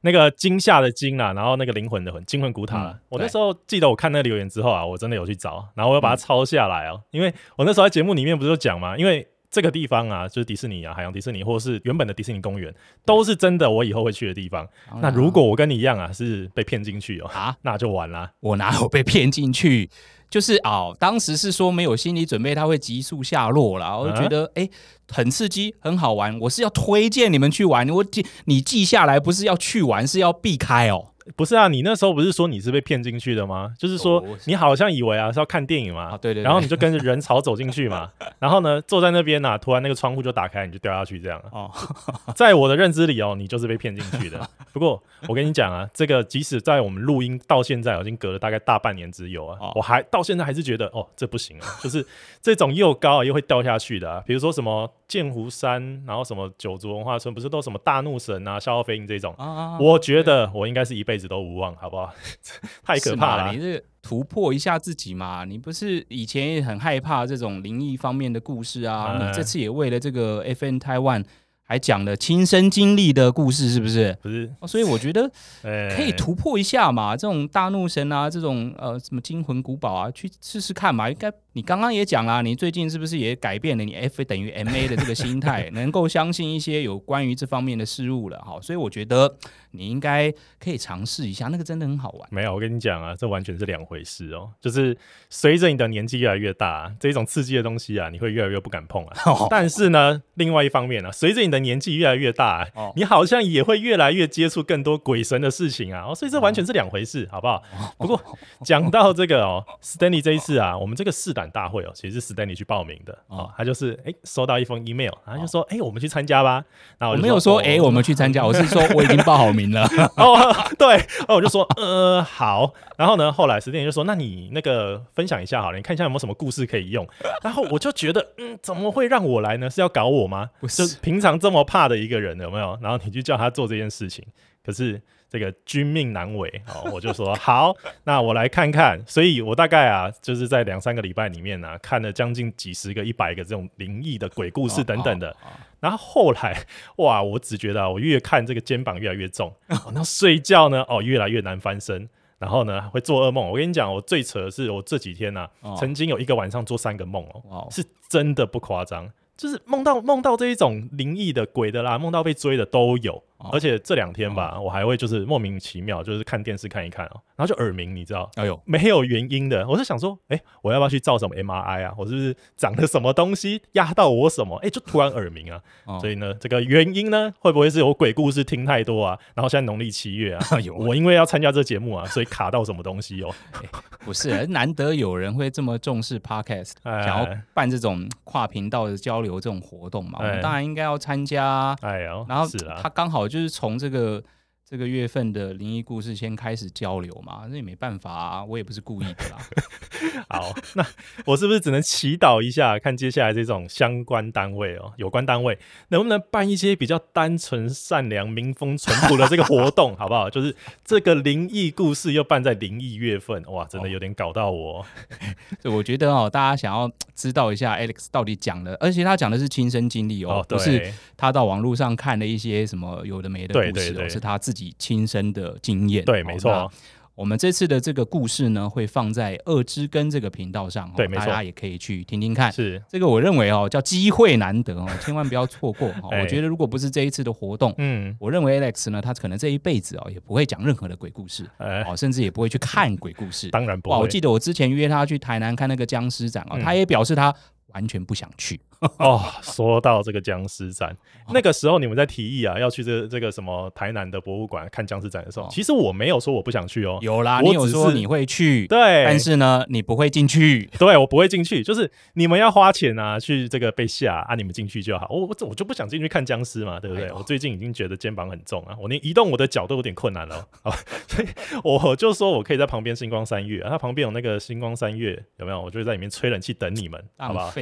[0.00, 2.84] 那个惊吓的惊啊，然后那个灵魂的魂，惊魂古塔。
[2.84, 14.66] 嗯、我那时候记得我看那个留言之后啊，我真的有去找，然后我又把它抄下来哦，嗯、因为我那时候在节目里面不是有讲嘛，因为这个地方啊，就是迪士尼啊，海洋迪士尼，或者是原本的迪士尼公园，都是真的我以后会去的地方。
[14.92, 18.30] 嗯、那如果我跟你一样啊，是被骗进去哦，啊，那就完了。
[18.40, 19.88] 我哪有被骗进去？
[20.30, 23.98] 就是哦，当时是说没有心理准备，它会急速下落了。
[23.98, 24.70] 我就觉得哎、欸，
[25.08, 26.38] 很刺激，很好玩。
[26.40, 31.12] 我是要推荐你们去玩，我记你记下来，不是要去玩，是要避开哦。
[31.36, 33.72] 不是啊，你那时候不是说你是被骗进去的吗？
[33.78, 41.40] 就是说你好像以为啊是要看电影嘛，哦、对，对对，然后你就跟着人潮走进去嘛， 然后呢坐在那边呐、啊，突然那个窗户就打开，你就掉下去这样。
[41.52, 41.70] 哦，
[42.34, 44.40] 在我的认知里哦，你就是被骗进去的。
[44.72, 52.04] 不过我跟你讲啊，这个即使在我们录音到现在已经隔了大概大半年之久啊，哦、我还到现在还是觉得哦这不行啊，就是
[52.40, 54.90] 这种又高又会掉下去的，啊，比如说什么。
[55.08, 59.34] 剑湖山，然后什么九族文化村，不是都什么大怒神啊、笑傲飞鹰这种？
[59.38, 62.12] 啊，我觉得我应该是一辈子都无望，好不好？
[62.84, 63.52] 太可怕了！
[63.52, 69.18] 你这突破一下自己嘛，你不是以前也很害怕这种灵异方面的故事啊？
[69.18, 71.24] 嗯、你这次也为了这个 FN Taiwan。
[71.70, 74.16] 还讲了亲身经历的故事，是不是？
[74.22, 75.30] 不是，所以我觉得
[75.94, 77.14] 可以突破一下嘛。
[77.14, 81.10] 这种大怒神啊，这种呃什么惊魂古堡啊，去试试看嘛。
[81.10, 88.38] 应该你刚刚也讲了，你最近是不是也改变了你 F 等于 MA 的这个心态， 能够相信一些有关于这方面的事物了？
[88.38, 89.36] 哈，所以我觉得
[89.70, 92.28] 你应该可以尝试一下，那个真的很好玩。
[92.30, 94.50] 没有，我跟你讲啊，这完全是两回事哦。
[94.60, 94.96] 就是
[95.28, 99.16] 随着你的年纪越来越大，这种刺激的东西啊，你会越来越不敢碰啊。
[99.50, 107.62] 但是呢，另外一方面呢，随着你的年纪越来越大，哦，你好像也会越来越接触更多鬼神的事情啊，哦，所以这完全是两回事，哦，好不好？
[107.98, 108.20] 不过
[108.64, 116.64] 讲到这个哦，Stanley 这一次啊，我们这个试胆大会哦，其实是 Stanley 去报名的哦，他就是哎收到一封 email，然后就说哎，我们去参加吧。
[116.98, 119.84] 那我，我没有说哎，我们去参加，我是说我已经报好名了。
[120.16, 127.06] 哦，对，哦，我就说呃好，然后呢，后来 Stanley 就说那你那个分享一下好了，你看一下有没有什么故事可以用。
[127.42, 129.68] 然后我就觉得嗯，怎么会让我来呢？
[129.68, 130.50] 是要搞我吗？
[130.60, 132.78] 不是，平常这么怕的一个人有没有？
[132.80, 134.24] 然后你就叫他做这件事情，
[134.64, 139.02] 可是这个君命难违哦，我就说好，那我来看看。
[139.06, 145.34] 所以我大概啊，就是在两三个礼拜里面呢、啊，看了将近几十个、一百个这种灵异的鬼故事等等的。
[145.80, 153.48] 然后后来哇，我只觉得、啊、我越看这个肩膀越来越重，然后睡觉呢哦越来越难翻身，然后呢会做噩梦。
[153.48, 159.10] 我跟你讲，我最扯的是我这几天呢、啊，曾经有一个晚上做三个梦哦，是真的不夸张。
[159.36, 163.22] 就是梦到梦到这一种灵异的鬼的啦，梦到被追的都有。
[163.52, 168.28] 而且这两天吧，我还会就是莫名其妙，就是看电视看一看哦，然后就耳鸣，你知道？
[168.34, 169.64] 哎呦，没有原因的。
[169.68, 171.94] 我是想说，哎，我要不要去照什么 MRI 啊？
[171.96, 174.56] 我是不是长了什么东西压到我什么？
[174.58, 175.62] 哎，就突然耳鸣啊。
[176.00, 179.16] 所以呢，这个原因呢，会不会是有鬼故事听太多啊？
[179.36, 180.44] 然后现在农历七月 啊，
[180.76, 183.32] 我因为要参加这节目啊，所以卡到什么东西哦？
[184.04, 190.18] 不是，难得有人会这么重视 Podcast，想要办这种跨频道的交流这种活动嘛？
[190.18, 191.76] 我们当然应该要参加。
[191.82, 192.44] 哎呦，然后
[192.82, 193.27] 他刚好。
[193.28, 194.22] 就是从这个
[194.70, 199.38] 这个月份的灵异故事先开始交流嘛，那也没办法啊，我也不是故意的啦。
[200.28, 200.86] 好，那
[201.24, 210.28] 我是不是只能祈祷一下，看接下来这种相关单位哦，有关单位能不能办一些比较单纯、善良、民风淳朴的这个活动，好不好？
[210.28, 210.54] 就是
[210.84, 214.84] 这个灵异故事又办在灵异月份，哇，真的有点搞到我。
[215.64, 224.57] 就我觉得哦，大家想要知道一下 Alex 到底讲的，而且他讲的是亲身经历哦，不是他到网络上看了一些什么有的没的故事，对对对，是他自己。
[224.78, 226.70] 亲身的经验，对，没错。
[227.14, 232.52] 我们这次的这个故事呢，会放在二之根这个频道上，对，没错，大家也可以去听听看。
[232.52, 235.92] 是这个，我认为哦，叫机会难得哦，千万不要错过。
[236.20, 243.50] 我觉得如果不是这一次的活动，嗯，我认为 Alex 呢，他可能这一辈子哦，也不会讲任何的鬼故事，哦，甚至也不会去看鬼故事。
[243.52, 243.96] 当然不会。
[243.98, 247.34] 我记得我之前约他去台南看那个僵尸展哦，他也表示他。
[247.74, 248.58] 完全不想去
[248.98, 249.20] 哦。
[249.42, 250.96] 说到这个僵尸展，
[251.32, 256.98] 那个时候你们在提议啊，要去这这个什么台南的博物馆看僵尸展的时候，其实我没有说我不想去哦。
[257.02, 260.68] 有啦，你有说你会去，对，但是呢，你不会进去。
[260.78, 265.08] 对，我不会进去，就是你们要花钱啊，去这个被吓啊，你们进去就好。
[265.10, 267.10] 我我我就不想进去看僵尸嘛，对不对？
[267.12, 270.46] 我最近已经觉得肩膀很重啊，我连移动我的脚都有点困难了。
[270.62, 270.70] 好，
[271.08, 271.28] 所以
[271.64, 275.60] 我就说我可以在旁边星光三月、啊，它旁边有那个星光三月，有没有？
[275.60, 277.52] 我就在里面吹冷气等你们，好不好？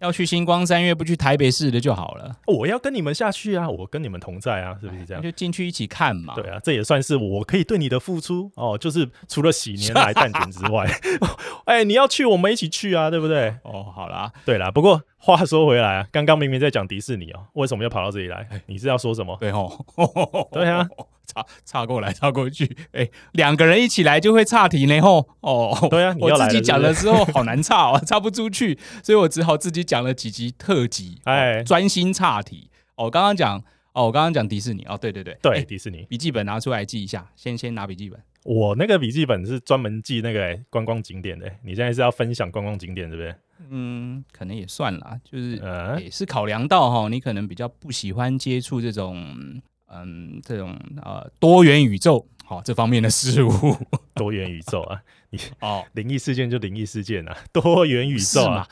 [0.00, 2.34] 要去新光三月，不去台北市的就好了。
[2.48, 5.22] 我要跟你们下去啊，我跟你们同在啊，是不是这样？
[5.22, 6.34] 就进去一起看嘛。
[6.34, 8.76] 对啊，这也算是我可以对你的付出哦。
[8.76, 10.84] 就是除了喜年来蛋卷之外，
[11.66, 13.54] 哎、欸，你要去，我们一起去啊，对不对？
[13.62, 14.68] 哦，好啦，对啦。
[14.72, 18.46] 不过话说回来啊，刚刚明明在讲迪士尼哦，为什么要跑到这里来？
[18.66, 19.36] 你是要说什么？
[19.38, 19.86] 对吼，
[20.52, 20.86] 对啊。
[21.24, 32.68] 岔岔过来，岔过去， 哎、欸，两个人一起来就会岔题呢，吼，哦，对啊，我自己讲了之后好难岔哦，岔不出去，所以我只好自己讲了几集特辑，哎，专心岔题。
[32.96, 33.56] 哦，刚刚讲，
[33.92, 38.20] 哦，我刚刚讲迪士尼，哦，对对对，对，欸、迪士尼笔记本拿出来记一下，先先拿笔记本。
[38.44, 43.34] 我那个笔记本是专门记那个观光景点的，你现在是要分享观光景点，对不对？
[43.70, 49.60] 嗯，可能也算啦，就是也、呃欸、是考量到哈，你可能比较不喜欢接触这种。
[49.94, 53.76] 嗯，这种呃多元宇宙好、哦、这方面的事物，
[54.16, 54.98] 多元宇宙啊，
[55.28, 58.66] 你哦，灵异事件就灵异事件啊，多元宇宙啊，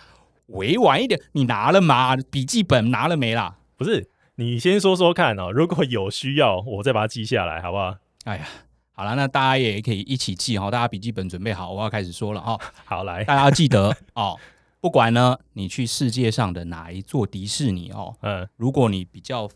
[0.47, 2.17] 委婉一点，你拿了吗？
[2.31, 3.55] 笔记本拿了没啦？
[3.77, 7.95] 不是，你先说说看哦，如果有需要，我再把它记下来，好不好？
[8.25, 8.49] 哎呀，
[8.93, 12.59] 好了，那大家也可以一起记哈，大家笔记本准备好，我要开始说了哈。
[12.87, 14.41] 好，来，大家要记得 哦。
[14.81, 19.49] 不管呢，你去世界上的哪一座迪士尼哦，嗯，如果你比较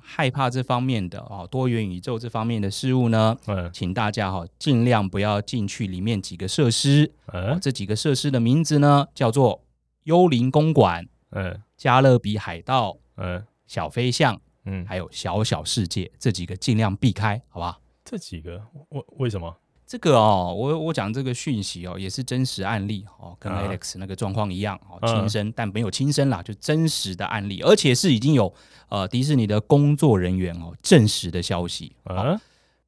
[0.00, 9.62] 害怕这方面的哦，多元宇宙这方面的事物呢，嗯，请大家哈、哦、尽量不要进去里面几个设施，嗯、哦，这几个设施的名字呢叫做
[10.02, 17.78] 幽灵公馆，嗯，加勒比海盗，嗯，小飞象，嗯，还有小小世界这几个尽量避开，好吧？
[18.04, 18.60] 这几个？
[18.88, 19.56] 为为什么？
[19.92, 28.54] 这个哦，我我讲这个讯息哦，也是真实案例哦，跟 Alex 那个状况一样哦，亲身、嗯、但没有亲身啦，就真实的案例，而且是已经有
[28.88, 32.40] 呃迪士尼的工作人员哦证实的消息啊、哦。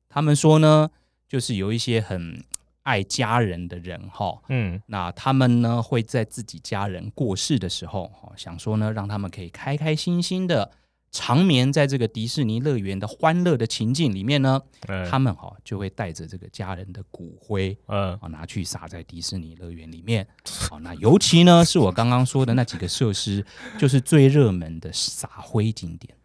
[0.09, 0.89] 他们说呢，
[1.29, 2.43] 就是有一些很
[2.85, 10.71] 爱家人的人哈、哦，嗯，那他们呢会在自己家人过世的时候，哦，想说呢，让他们可以开开心心的。
[11.15, 20.27] 长眠在这个迪士尼乐园的欢乐的情境里面呢，嗯、他们哈、哦、就会带着这个家人的骨灰，嗯，啊拿去撒在迪士尼乐园里面。
[20.69, 23.47] 好、 哦，那尤其呢是我刚刚说的那几个设施，
[23.79, 26.17] 就是最热门的撒灰景点。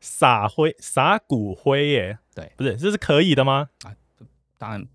[0.00, 2.18] 撒灰撒骨灰耶？
[2.34, 3.68] 对，不是，这是可以的吗？
[3.84, 3.94] 啊，
[4.56, 4.88] 当然，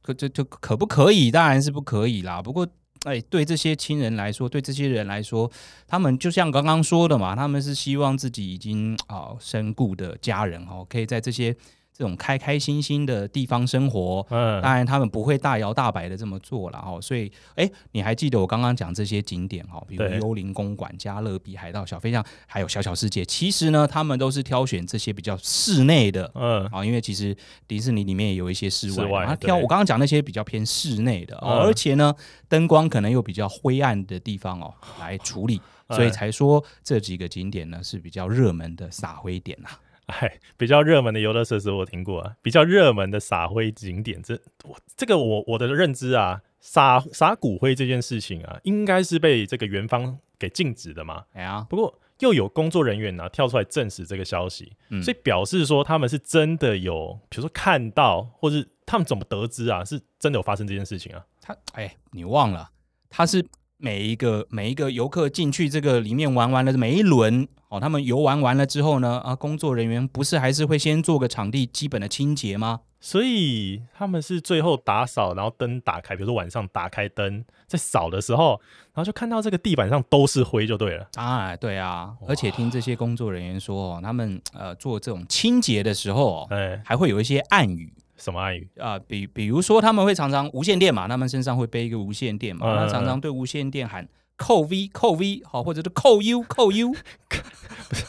[0.00, 1.30] 可这就可不可以？
[1.30, 2.40] 当然是不可以啦。
[2.40, 2.66] 不过。
[3.06, 5.50] 哎，对这些亲人来说，对这些人来说，
[5.86, 11.56] 他们就像刚刚说的嘛，他们是希望自己已经啊身故的家人哦，可以在这些。
[11.96, 17.00] 这种开开心心的地方生活，嗯，当然他们不会大摇大摆的这么做了哦。
[17.00, 23.24] 所以，哎，你还记得我刚刚讲这些景点哈，比如幽灵公馆、加勒比海盗、小飞象，还有小小世界。
[23.24, 27.34] 其实呢，他们都是挑选这些比较室内的，嗯，啊，因为其实
[27.66, 32.14] 迪士尼里面也有一些室外，他挑我刚刚讲那些比较偏室内的，嗯，而且呢，
[32.46, 39.70] 灯光可能又比较灰暗的地方哦来处理，所以才说这几个景点呢是比较热门的撒灰点呐。
[40.06, 51.24] 哎，比较热门的游乐设施我听过啊，比较热门的撒灰景点，这我这个我我的认知啊，撒撒骨灰这件事情啊，应该是被这个园方给禁止的嘛。
[51.32, 61.24] 哎呀，不过又有工作人员呢、啊、跳出来证实这个消息，嗯、所以表示说他们是真的有，比如说看到，或是他们怎么得知啊，是真的有发生这件事情啊？
[61.40, 62.70] 他哎，你忘了，
[63.10, 63.44] 他是。
[63.78, 72.80] 每一个每一个游客进去这个里面玩完了每一轮哦，他们游玩完了之后呢，啊，工作人员不是还是会先做个场地基本的清洁吗？
[73.00, 78.60] 所以他们是最后打扫，然后灯打开，比如说晚上打开灯在扫的时候，
[78.94, 81.06] 然后就看到这个地板上都是灰就对了。
[81.16, 87.92] 啊，对啊，而且听这些工作人员说，他们呃做这种清洁的时候，哎，还会有一些暗语。
[88.16, 89.00] 什么暗语啊、呃？
[89.00, 96.96] 比比如说，他们会常常无线电嘛，他们身上会背一个无线电嘛，他、嗯、常常对无线电喊扣 V 扣 V，好，或者是扣 U 扣 U，不
[97.94, 98.04] 是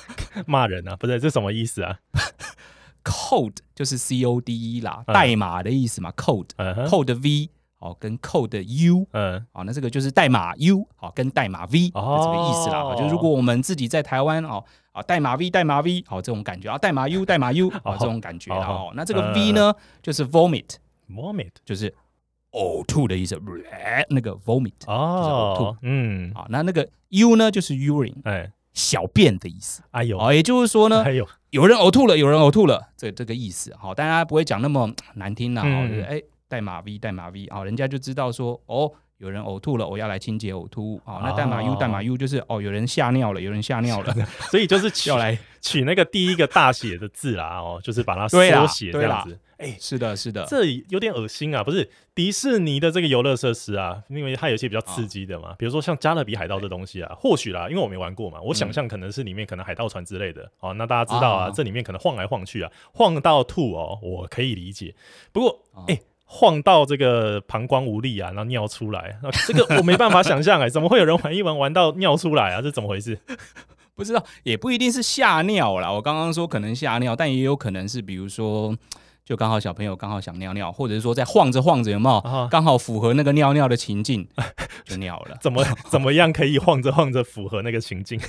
[0.46, 0.96] 骂人啊？
[0.96, 2.00] 不是，这什么意思啊？
[3.04, 6.12] Code 就是 C O D E 啦，嗯、代码的意思嘛。
[6.12, 12.80] Code、嗯、Code V 好，跟 Code U，嗯，好，那这个就是代码 U 好，跟代码 V 的这个意思啦。
[12.80, 14.64] 哦、就如果我们自己在台湾哦。
[14.98, 18.68] 啊，代码 V，代码 V，好，这种感觉啊，代码 U，代码 U，好， 这种感觉啊。
[18.68, 21.94] 哦，那这个 V 呢，就是 vomit，vomit 就是
[22.54, 23.40] 呕吐的意思，
[24.10, 29.84] 那个 vomit 哦，吐，嗯，好，那那个 U 呢，就是 urine，哎，小便的意思。
[29.92, 33.76] 哎呦，哦，也就是说呢，哎呦有人呕吐了，有人呕吐了，这这个意思。
[33.78, 35.62] 好，大家不会讲那么难听呐。
[35.62, 38.92] 哦，就是哎，代码 V，代码 V，好，人家就知道说，哦。
[39.18, 41.02] 有人呕吐了，我要来清洁呕吐物。
[41.04, 44.14] 好，那代码 U 代码 U 就是哦，有人吓尿了，有人吓尿了，
[44.52, 49.38] 所以就是取 要来取那个第一个大写的字啦，哦，就是把它 缩写这样子。
[49.58, 51.64] 哎，是的，是的，这有点恶心啊！
[51.64, 60.48] 不是迪士尼的这个游乐设施啊，因为它有一些比较刺激的嘛，比如说像加勒比海盗这东西啊，或许啦，因为我没玩过嘛，我想象可能是里面可能海盗船之类的。
[60.60, 64.94] 哦，那大家知道啊，这里面可能晃来晃去啊，晃到吐哦，我可以理解。
[65.32, 66.00] 不过，哎。
[66.30, 72.62] 晃到这个膀胱无力啊，然后尿出来， 这个我没办法想象哎， 怎么会有人玩一玩玩到尿出来啊？
[72.62, 73.18] 这怎么回事？
[73.96, 75.90] 不知道，也不一定是吓尿啦。
[75.90, 78.76] 我刚刚说可能吓尿，但也有可能是，比如说，
[79.24, 84.28] 就刚好小朋友刚好想尿尿，或者是说在晃着晃着有没有刚好符合那个尿尿的情境
[84.86, 85.38] 就尿了？
[85.42, 88.20] 怎么怎么样可以晃着晃着符合那个情境？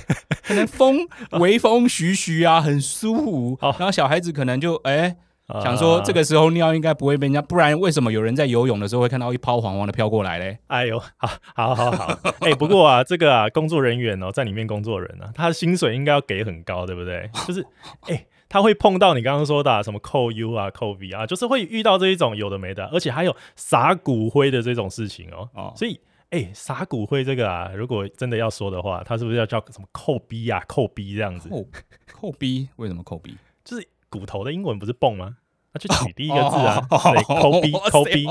[0.41, 3.57] 可能风微风徐徐啊，很舒服。
[3.61, 4.93] 然后小孩子可能就哎。
[4.93, 5.17] 欸
[5.61, 10.59] 想说这个时候尿应该不会被人家，不然为什么有人在游泳的时候会看到一泡黄黄的飘过来嘞？
[10.67, 17.29] 哎呦，好，好，好，好， 哎、欸，不过啊，这个啊，工作人员哦，在里面工作人啊，他的薪水应该要给很高，对不对？
[17.47, 17.61] 就是，
[18.01, 25.49] 哎、欸，他会碰到你刚刚说的、啊、什么扣 U 啊、扣 V 啊，就是会遇到这一种有的没的，而且还有撒骨灰的这种事情哦。
[25.55, 25.99] 哦，所以，
[26.29, 31.49] 哎、欸，撒骨灰这个啊，如果真的要说的话，他是不是要叫什么扣 B 啊、扣 B 这样子？
[31.49, 31.65] 扣
[32.13, 32.69] 扣 B？
[32.75, 33.35] 为什么扣 B？
[33.65, 35.37] 就是骨头的英文不是泵吗？
[35.71, 38.25] 那就取第一个字啊，对，抠逼抠逼，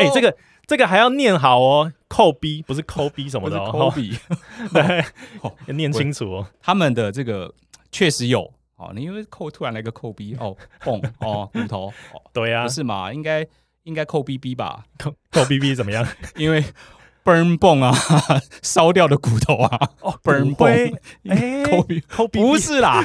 [0.00, 4.16] 哎，这个这个还要念好哦，抠逼不是抠逼什么的哦，抠 逼，
[4.72, 5.04] 对，
[5.66, 6.46] 要念清楚哦。
[6.62, 7.52] 他们的这个
[7.90, 11.92] 确实有哦，你因为扣突然来个扣逼哦，蹦哦，骨头，
[12.32, 13.12] 对呀，不是嘛？
[13.12, 13.44] 应该
[13.82, 14.84] 应该扣逼逼吧？
[14.96, 16.06] 扣扣逼逼怎么样？
[16.36, 16.62] 因为。
[17.24, 17.92] Burn bone 啊，
[18.62, 20.96] 烧掉的骨头啊，哦，burn bone，
[21.28, 21.64] 哎，
[22.30, 23.04] 不是啦，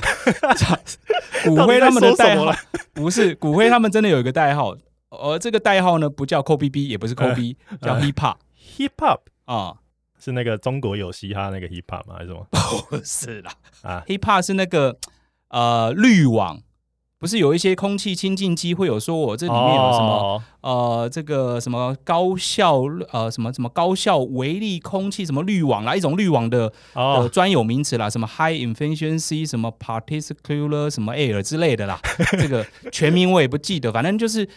[1.46, 2.54] 骨灰他们的代号
[2.94, 4.76] 不是骨灰，他们真的有一个代号，
[5.10, 9.76] 而这个代号呢，不叫 Kobe B，也不是 Kobe，叫 Hip Hop，Hip Hop 啊，
[10.20, 12.16] 是那个中国有嘻哈那个 Hip Hop 吗？
[12.18, 12.46] 还是什么？
[12.90, 13.52] 不是啦，
[13.82, 14.98] 啊，Hip Hop 是那个
[15.50, 16.62] 呃滤网。
[17.20, 32.00] 不是有一些空气清净机会有说，我这里面有什么、哦、呃，这个什么高效呃什么什么高效微粒空气什么滤网啦，一种滤网的呃专有名词啦，什么 high efficiency 什么 particular 什么 air 之类的啦，
[32.40, 34.48] 这个全名我也不记得，反正就是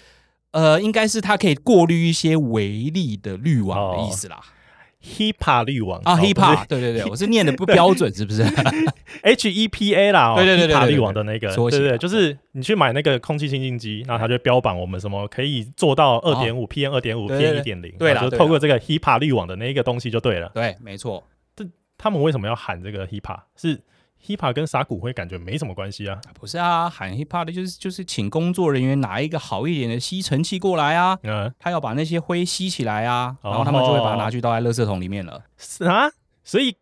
[0.53, 4.37] 呃，应该是它可以过滤一些微粒的滤网的意思啦。
[4.37, 4.62] 哦
[5.03, 8.43] HEPA 滤网啊，HEPA，对对对，我是念的不标准，是不是？
[9.23, 21.23] H E P A 啦，对对对对，HEPA 滤网的那个，对对，就是你去买那个空气清新机，然后它就标榜我们什么可以做到二点五 PM 二点五 PM 一点零，对了，就透过这个 HEPA 滤网的那一个东西就对了，对，没错。
[21.55, 21.65] 这
[21.99, 23.37] 他们为什么要喊这个 HEPA？
[23.57, 23.81] 是
[24.27, 26.21] ？HEPA 跟撒骨灰感觉没什么关系啊？
[26.39, 35.45] 不是啊，喊 hiphop 的就是就是请工作人员拿一个好一点的吸尘器过来啊，嗯，他要把那些灰吸起来啊，然后他们就会把它拿去倒在垃圾桶里面了。
[35.57, 36.11] 是啊，
[36.45, 36.77] 所以。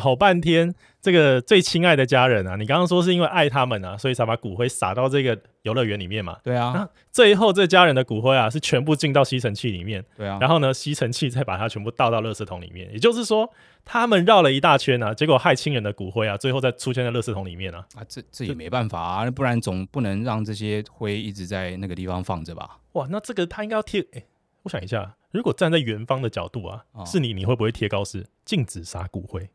[0.00, 6.36] 搞半天，这个最亲爱的家人啊，你刚刚说是因为爱他们啊，所以才把骨灰撒到这个游乐园里面嘛？
[6.42, 6.72] 对啊。
[6.74, 10.04] 那最后这家人的骨灰啊，是全部进到吸尘器里面。
[10.16, 10.38] 对啊。
[10.40, 12.90] 然后呢，吸尘器再把它全部倒到垃圾桶里面。
[12.92, 13.48] 也就是说，
[13.84, 17.86] 他们绕了一大圈啊，结果害亲人的骨灰啊，最后再出现在垃圾桶里面啊。
[17.94, 22.78] 啊，这这也没办法啊，不然总不能让这些灰一直在那个地方放着吧？
[22.92, 24.04] 哇，那这个他应该要贴。
[24.12, 24.24] 哎，
[24.62, 29.48] 我想一下，如果站在元芳的角度啊，哦、是你，你会不会贴告示禁止撒骨灰？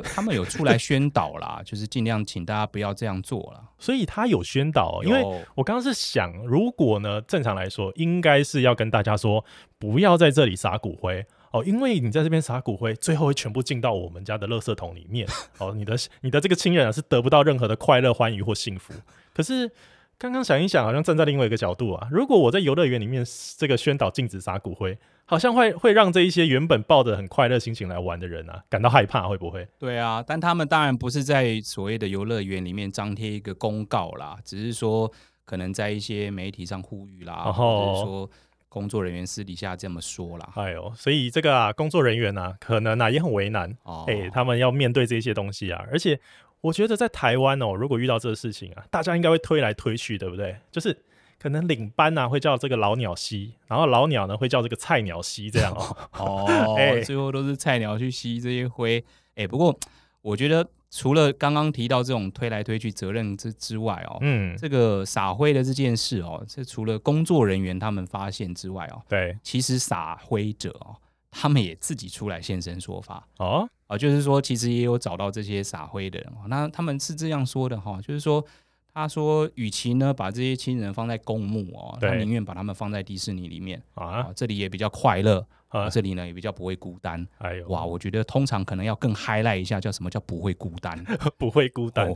[0.00, 3.62] 就他们有出来宣导啦，就是尽量请大家不要这样做啦。
[3.78, 5.22] 所以他有宣导，因为
[5.54, 9.44] 我刚刚是想，如果呢，正常来说，应该是要跟大家说，
[9.78, 15.26] 不要在这里撒骨灰哦，因为你在这边撒骨灰，最后会全部进到我们家的垃圾桶里面
[15.58, 18.94] 哦，你的你的这个亲人啊，是得不到任何的快乐、欢愉或幸福。
[19.34, 19.70] 可是。
[20.18, 22.08] 刚刚想一想，好像站在另外一个角度啊。
[22.10, 23.24] 如果我在游乐园里面
[23.56, 29.68] 这个宣导禁止撒骨灰，好像会会让这一些原本抱着很快乐心情来玩的人啊，感到害怕，会不会？
[29.78, 35.08] 对啊，但他们当然不是在所谓的游乐园里面张贴一个公告啦，只是说
[35.44, 38.28] 可能在一些媒体上呼吁啦，或者说
[38.68, 40.50] 工作人员私底下这么说啦。
[40.56, 44.04] 哎呦，所以这个啊，工作人员啊，可能啊也很为难哦。
[44.08, 46.18] 哎，他们要面对这些东西啊，而且。
[46.60, 50.56] 我觉得在台湾哦，如果遇到这个事情啊，大家应该会推来推去，对不对？
[50.70, 50.96] 就是
[51.38, 55.96] 可能领班呐、啊、会叫这个老鸟吸，然后老鸟呢会叫这个菜鸟吸，这样哦。
[56.18, 58.98] 哦， 欸、最后都是菜鸟去吸这些灰。
[59.36, 59.78] 哎、欸，不过
[60.20, 70.96] 我觉得除了刚刚提到这种推来推去责任之之外哦，嗯，这个撒灰的这件事哦，这除了工作人员他们发现之外哦，对，其实撒灰者哦，
[71.30, 73.68] 他们也自己出来现身说法哦。
[73.88, 78.44] 啊，就是说，其实也有找到这些撒灰的人，那他们是这样说的哈，就是说，
[78.92, 87.26] 他说，与其呢把这些亲人放在公墓哦，他宁愿把他们放在迪士尼里面啊，这里也比较快乐啊，这里呢也比较不会孤单。
[87.38, 91.02] 哎呦，哇，我觉得通常可能要更 highlight 一下，叫什么叫不会孤单？
[91.38, 92.14] 不会孤单，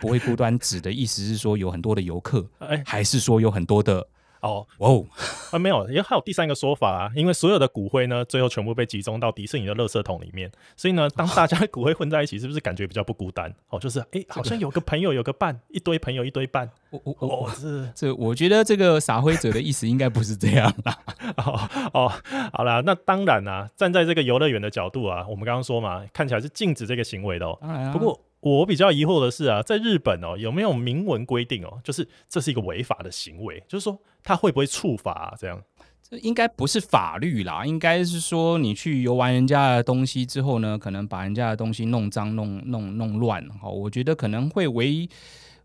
[0.00, 2.44] 不会孤单，指的意思是说有很多的游客，
[2.84, 4.04] 还是说有很多的？
[4.40, 5.04] 哦，哇哦，
[5.50, 13.52] 啊，没有，因为还有第三个说法啊，因为所有的骨灰呢，最后全部被集中到迪士尼的垃圾桶里面，所以呢，当大家的骨灰混在一起，是不是感觉比较不孤单？
[13.70, 16.70] 哦，就是，哎，好像有个朋友，有个伴，一堆朋友，一堆伴。
[16.90, 20.98] 我我我，是这，我觉得这个撒灰者的意思应该不是这样啦。
[21.38, 22.12] 哦哦，
[22.52, 27.58] 好啦，那当然啦，站在这个游乐园的角度啊，我们刚刚说嘛，看起来是禁止这个行为的哦。
[27.60, 27.92] 当然啊。
[27.92, 28.18] 不过。
[28.46, 35.34] 我比较疑惑的是啊，在日本哦，有没有明文规定哦，就是这是一个违法的行为，就是说他会不会处罚啊？
[35.36, 35.60] 这样，
[36.00, 45.08] 这应该不是法律啦，应该是说你去游玩人家的东西之后呢，可能把人家的东西弄脏、弄弄弄乱，哈，我觉得可能会违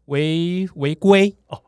[0.06, 1.62] 违违规哦，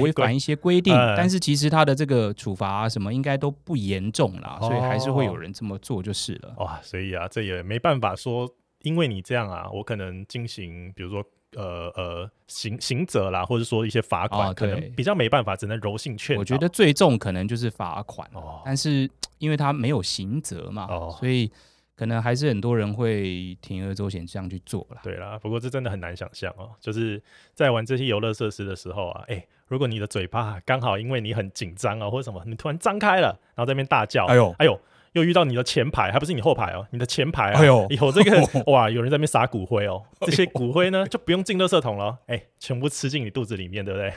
[0.00, 6.54] 违反一些规定，嗯、但是其实他的这个处罚啊什么应该都不严重啦，哦、所以还是会有人这么做就是了。
[6.58, 8.48] 哇，所以啊，这也没办法说。
[8.82, 11.24] 因为你这样啊，我可能进行，比如说，
[11.56, 16.36] 呃呃，刑刑责啦，或者说一些罚款，哦、可能比较没办法，只能柔性劝。
[16.36, 21.50] 我觉得最重可能就是罚款，哦、但是因为他没有刑责嘛，哦、所以。
[21.96, 24.96] 可能还是很多人会铤而走险这样去做了。
[25.02, 27.22] 对啦，不过这真的很难想象哦，就是
[27.52, 34.80] 在玩这些游乐设施的时候啊，哎、欸，如果你的嘴巴刚好因为你很紧张啊，或者什么，你突然张开了，然后在那边大叫，哎呦，哎呦。
[35.12, 37.60] 又遇到你的前排，还不是你后排哦，你的前排啊！
[37.60, 38.40] 哎呦，以后这个
[38.70, 44.12] 哇，有人在那边撒骨灰哦，这些骨灰呢就不用进垃圾桶了，哎，全部吃进你肚子里面，对不对？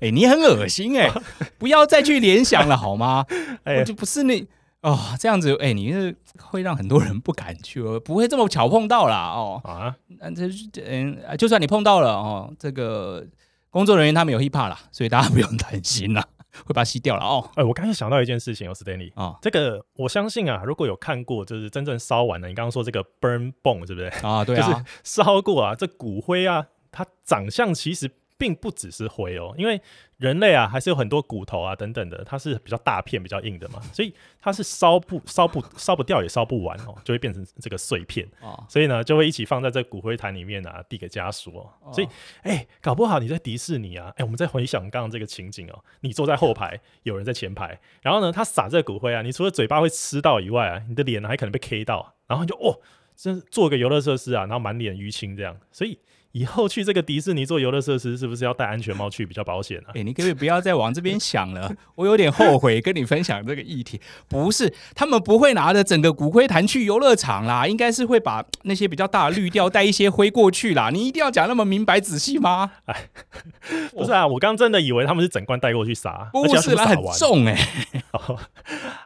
[0.08, 1.08] 哎，你很恶心哎，
[1.58, 3.24] 不要再去联想了好吗？
[3.64, 4.46] 哎，就不是你
[4.80, 10.48] 哦，这样子哎，你是会让很多人不敢去哦，不会这么巧碰到啦哦啊，那这
[10.84, 13.24] 嗯，就算你碰到了哦，这个
[13.70, 16.26] 工作人员他们有 hip 啦，所以大家不用担心啦。
[16.64, 17.48] 会把它吸掉了哦。
[17.54, 24.44] 哎、欸，我刚才想到一件事情哦，Stanley 啊，这个我相信啊，如果有看过，就是真正烧完的，你刚刚说这个 burn bone 是不是啊？
[24.44, 28.10] 对啊， 就是烧过啊，这骨灰啊，它长相其实。
[28.42, 29.80] 并不只是灰哦，因为
[30.16, 41.92] 人类啊还是有很多骨头啊等等的，它是比较大片、比较硬的嘛， 所以它是烧不烧不烧不掉也烧不完哦，就会变成这个碎片哦，所以呢就会一起放在这骨灰坛里面啊，递给家属哦。
[41.92, 42.08] 所以
[42.42, 52.80] 哎、欸，搞不好你在迪士尼啊，哎、欸，我们在回想刚刚这个情景哦，你坐在后排，有人在前排，然后呢他撒这个骨灰啊，你除了嘴巴会吃到以外啊，你的脸还可能被 K 到，然后你就哦，
[53.14, 55.96] 真是做个游乐设施啊，然后满脸淤青这样，所以。
[56.32, 59.88] 以后去这个迪士尼做游乐设施，是不是要戴安全帽去比较保险啊？
[59.88, 61.70] 哎、欸，你可不可以不要再往这边想了？
[61.94, 64.00] 我有点后悔跟你分享这个议题。
[64.28, 70.90] 不是，他们不会拿着整个骨灰坛去游乐场啦，应该是会把那些比较大的滤掉，带一些灰过去啦。
[70.90, 72.70] 你一定要讲那么明白仔细吗？
[72.86, 73.08] 哎，
[73.92, 78.02] 不是啊，我刚真的以为他们是整罐带过去撒，不是啦，很重哎、欸。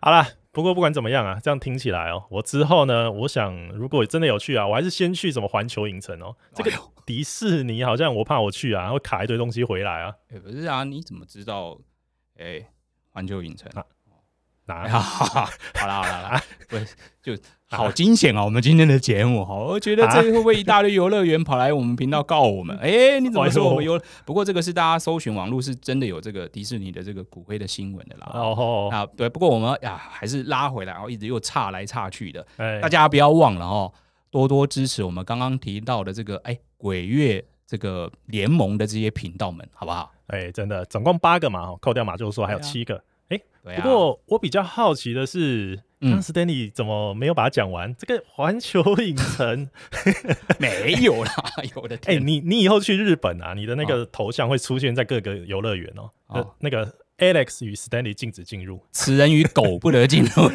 [0.00, 0.26] 好了。
[0.56, 6.34] 不过不管怎么样啊，这样听起来哦，我之后呢，我想如果真的有去啊，我还是先去什么环球影城哦。
[6.54, 6.70] 这个
[7.04, 10.14] 迪士尼好像我怕我去啊，会卡一堆东西回来啊。
[10.30, 11.78] 也，不是啊，你怎么知道？
[12.38, 12.66] 哎，
[13.10, 13.84] 环球影城啊。
[14.68, 14.88] 哪？
[14.88, 16.86] 好了好了好了，不是
[17.22, 17.36] 就
[17.68, 18.44] 好惊险啊！
[18.44, 22.76] 我们今天的节目哈，我觉得这会不会一大堆游乐园跑来我们频道告我们？
[22.82, 24.00] 哎，你怎么说我们游？
[24.24, 28.30] 不过这个是大家搜寻网络是真的有这个迪士尼的这个骨灰的新闻的啦。
[28.34, 29.28] 哦啊，对。
[29.28, 32.46] 不过我们呀还是拉回来，然后一直又岔来岔去的。
[32.80, 33.92] 大家不要忘了哦，
[34.30, 40.12] 多多支持我们刚刚提到的这个哎鬼月这个联盟的这些频道们，好不好？
[40.28, 43.02] 哎，真的，总共八个嘛，扣掉马就是说还有七个。
[43.28, 43.40] 哎，
[43.76, 47.94] 不过我比较好奇的是，当时 Stanley 怎么没有把它讲完？
[47.96, 49.68] 这个环球影城
[50.60, 51.32] 没有啦，
[51.74, 51.98] 有的。
[52.04, 56.54] 哎，你你以后去日本啊，你的那个头像会出现在各个游乐园哦。
[56.60, 56.86] 那个
[57.18, 60.48] Alex 与 Stanley 禁止进入，此人与狗不得进入，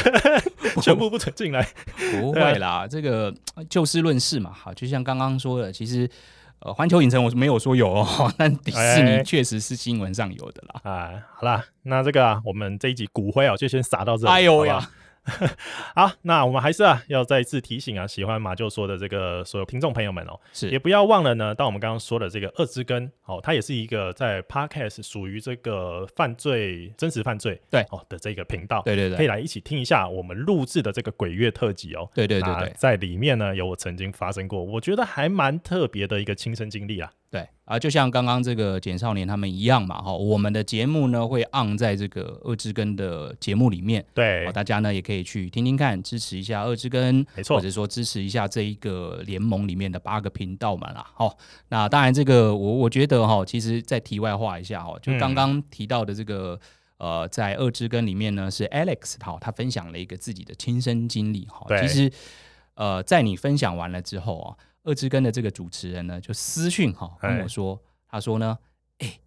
[0.80, 1.68] 全部不准进来。
[2.20, 3.34] 不会啦，这个
[3.68, 4.50] 就事论事嘛。
[4.52, 6.08] 好，就像刚刚说的，其实。
[6.60, 10.80] 呃，环球影城我是没有说有哦， 但迪士尼确实是新闻上有的啦。
[10.84, 14.30] 哎，好啦，那这个啊，我们这一集骨灰啊，就先撒到这里。
[14.30, 14.90] 哎呦呀！
[15.94, 21.54] 好，那我们还是啊，要再一次提醒啊，喜欢马厩说的这个所有听众朋友们哦，是也不要忘了呢。
[21.54, 32.08] 当我们刚刚说的这个二之根哦，它也是一个在 Podcast 属于这个犯罪真实犯罪对哦的这个频道，对对对，可以来一起听一下我们录制的这个鬼月特辑哦。
[32.14, 37.12] 对对对对，在里面呢有我曾经发生过，我觉得还蛮特别的一个亲身经历啊。
[37.30, 56.58] 对啊，就像刚刚这个简少年他们一样嘛，哈，我们的节目呢会 on 在这个二之根的节目里面，对，大家呢也可以去听听看，支持一下二之根，没错，或者说支持一下这一个联盟里面的八个频道嘛啦，好，那当然这个我我觉得哈，其实在题外话一下哈，就刚刚提到的这个、
[56.98, 62.10] 嗯、呃，在二之根里面呢是 Alex 哈，他分享了一个自己的亲身经历哈，其实
[62.74, 64.56] 呃，在你分享完了之后啊。
[64.82, 68.58] 恶之根的这个主持人呢，就私讯哈跟我说，他说呢，
[68.98, 69.20] 哎、欸，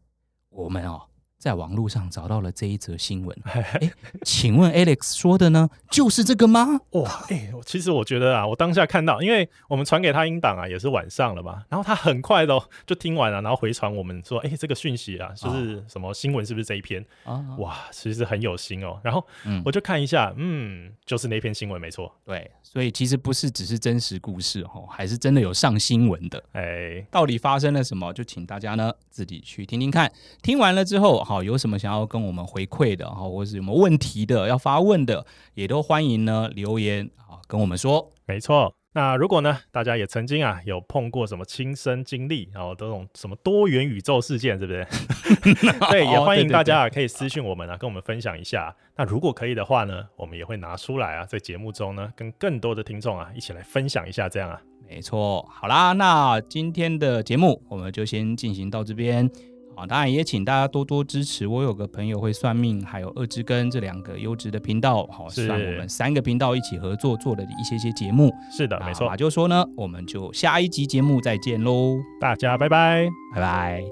[0.50, 1.10] 我们哦。
[1.44, 3.92] 在网络上找到了这一则新闻，哎，
[4.24, 6.80] 请问 Alex 说的呢，就是这个吗？
[6.92, 17.06] 哇，哎，其实我觉得啊，我当下看到，因为我们传给他音档啊，也是晚上了嘛，然后他很快的就听完了，然后回传我们说，哎，这个讯息啊，就是什么新闻，是不是这一篇？
[17.26, 18.98] 啊，哇，其实很有心哦。
[19.04, 19.22] 然后
[19.66, 26.42] 我就看一下，嗯，就是那篇新闻没错，对，所以其实不是只是真实故事哦，还是真的有上新闻的。
[26.54, 28.14] 哎，到底发生了什么？
[28.14, 30.10] 就请大家呢自己去听听看。
[30.42, 38.12] 听完了之后，好，有什么想要跟我们回馈的，哈，或是有没有问题的要发问的，也都欢迎呢留言啊跟我们说。
[38.26, 44.86] 没错，那如果呢大家也曾经啊有碰过什么亲身经历，然后这种什么多元宇宙事件， 对 不对？
[45.90, 48.76] 对，也欢迎大家啊可以私信我们啊，跟我们分享一下。
[48.96, 54.62] 那如果可以的话呢，我们也会拿出来啊，在节目中呢跟更多的听众啊一起来分享一下，这样啊。
[54.88, 59.30] 没错，好啦，那今天的节目我们就先进行到这边。
[59.76, 61.48] 好，当然也请大家多多支持。
[61.48, 68.34] 我有个朋友会算命，还有二之根这两个优质的频道，好，是让我们三个频道一起合作做的一些些节目。
[68.52, 69.08] 是的，没错。
[69.08, 73.84] 马就说呢，我们就下一集节目再见喽，大家拜拜，拜拜。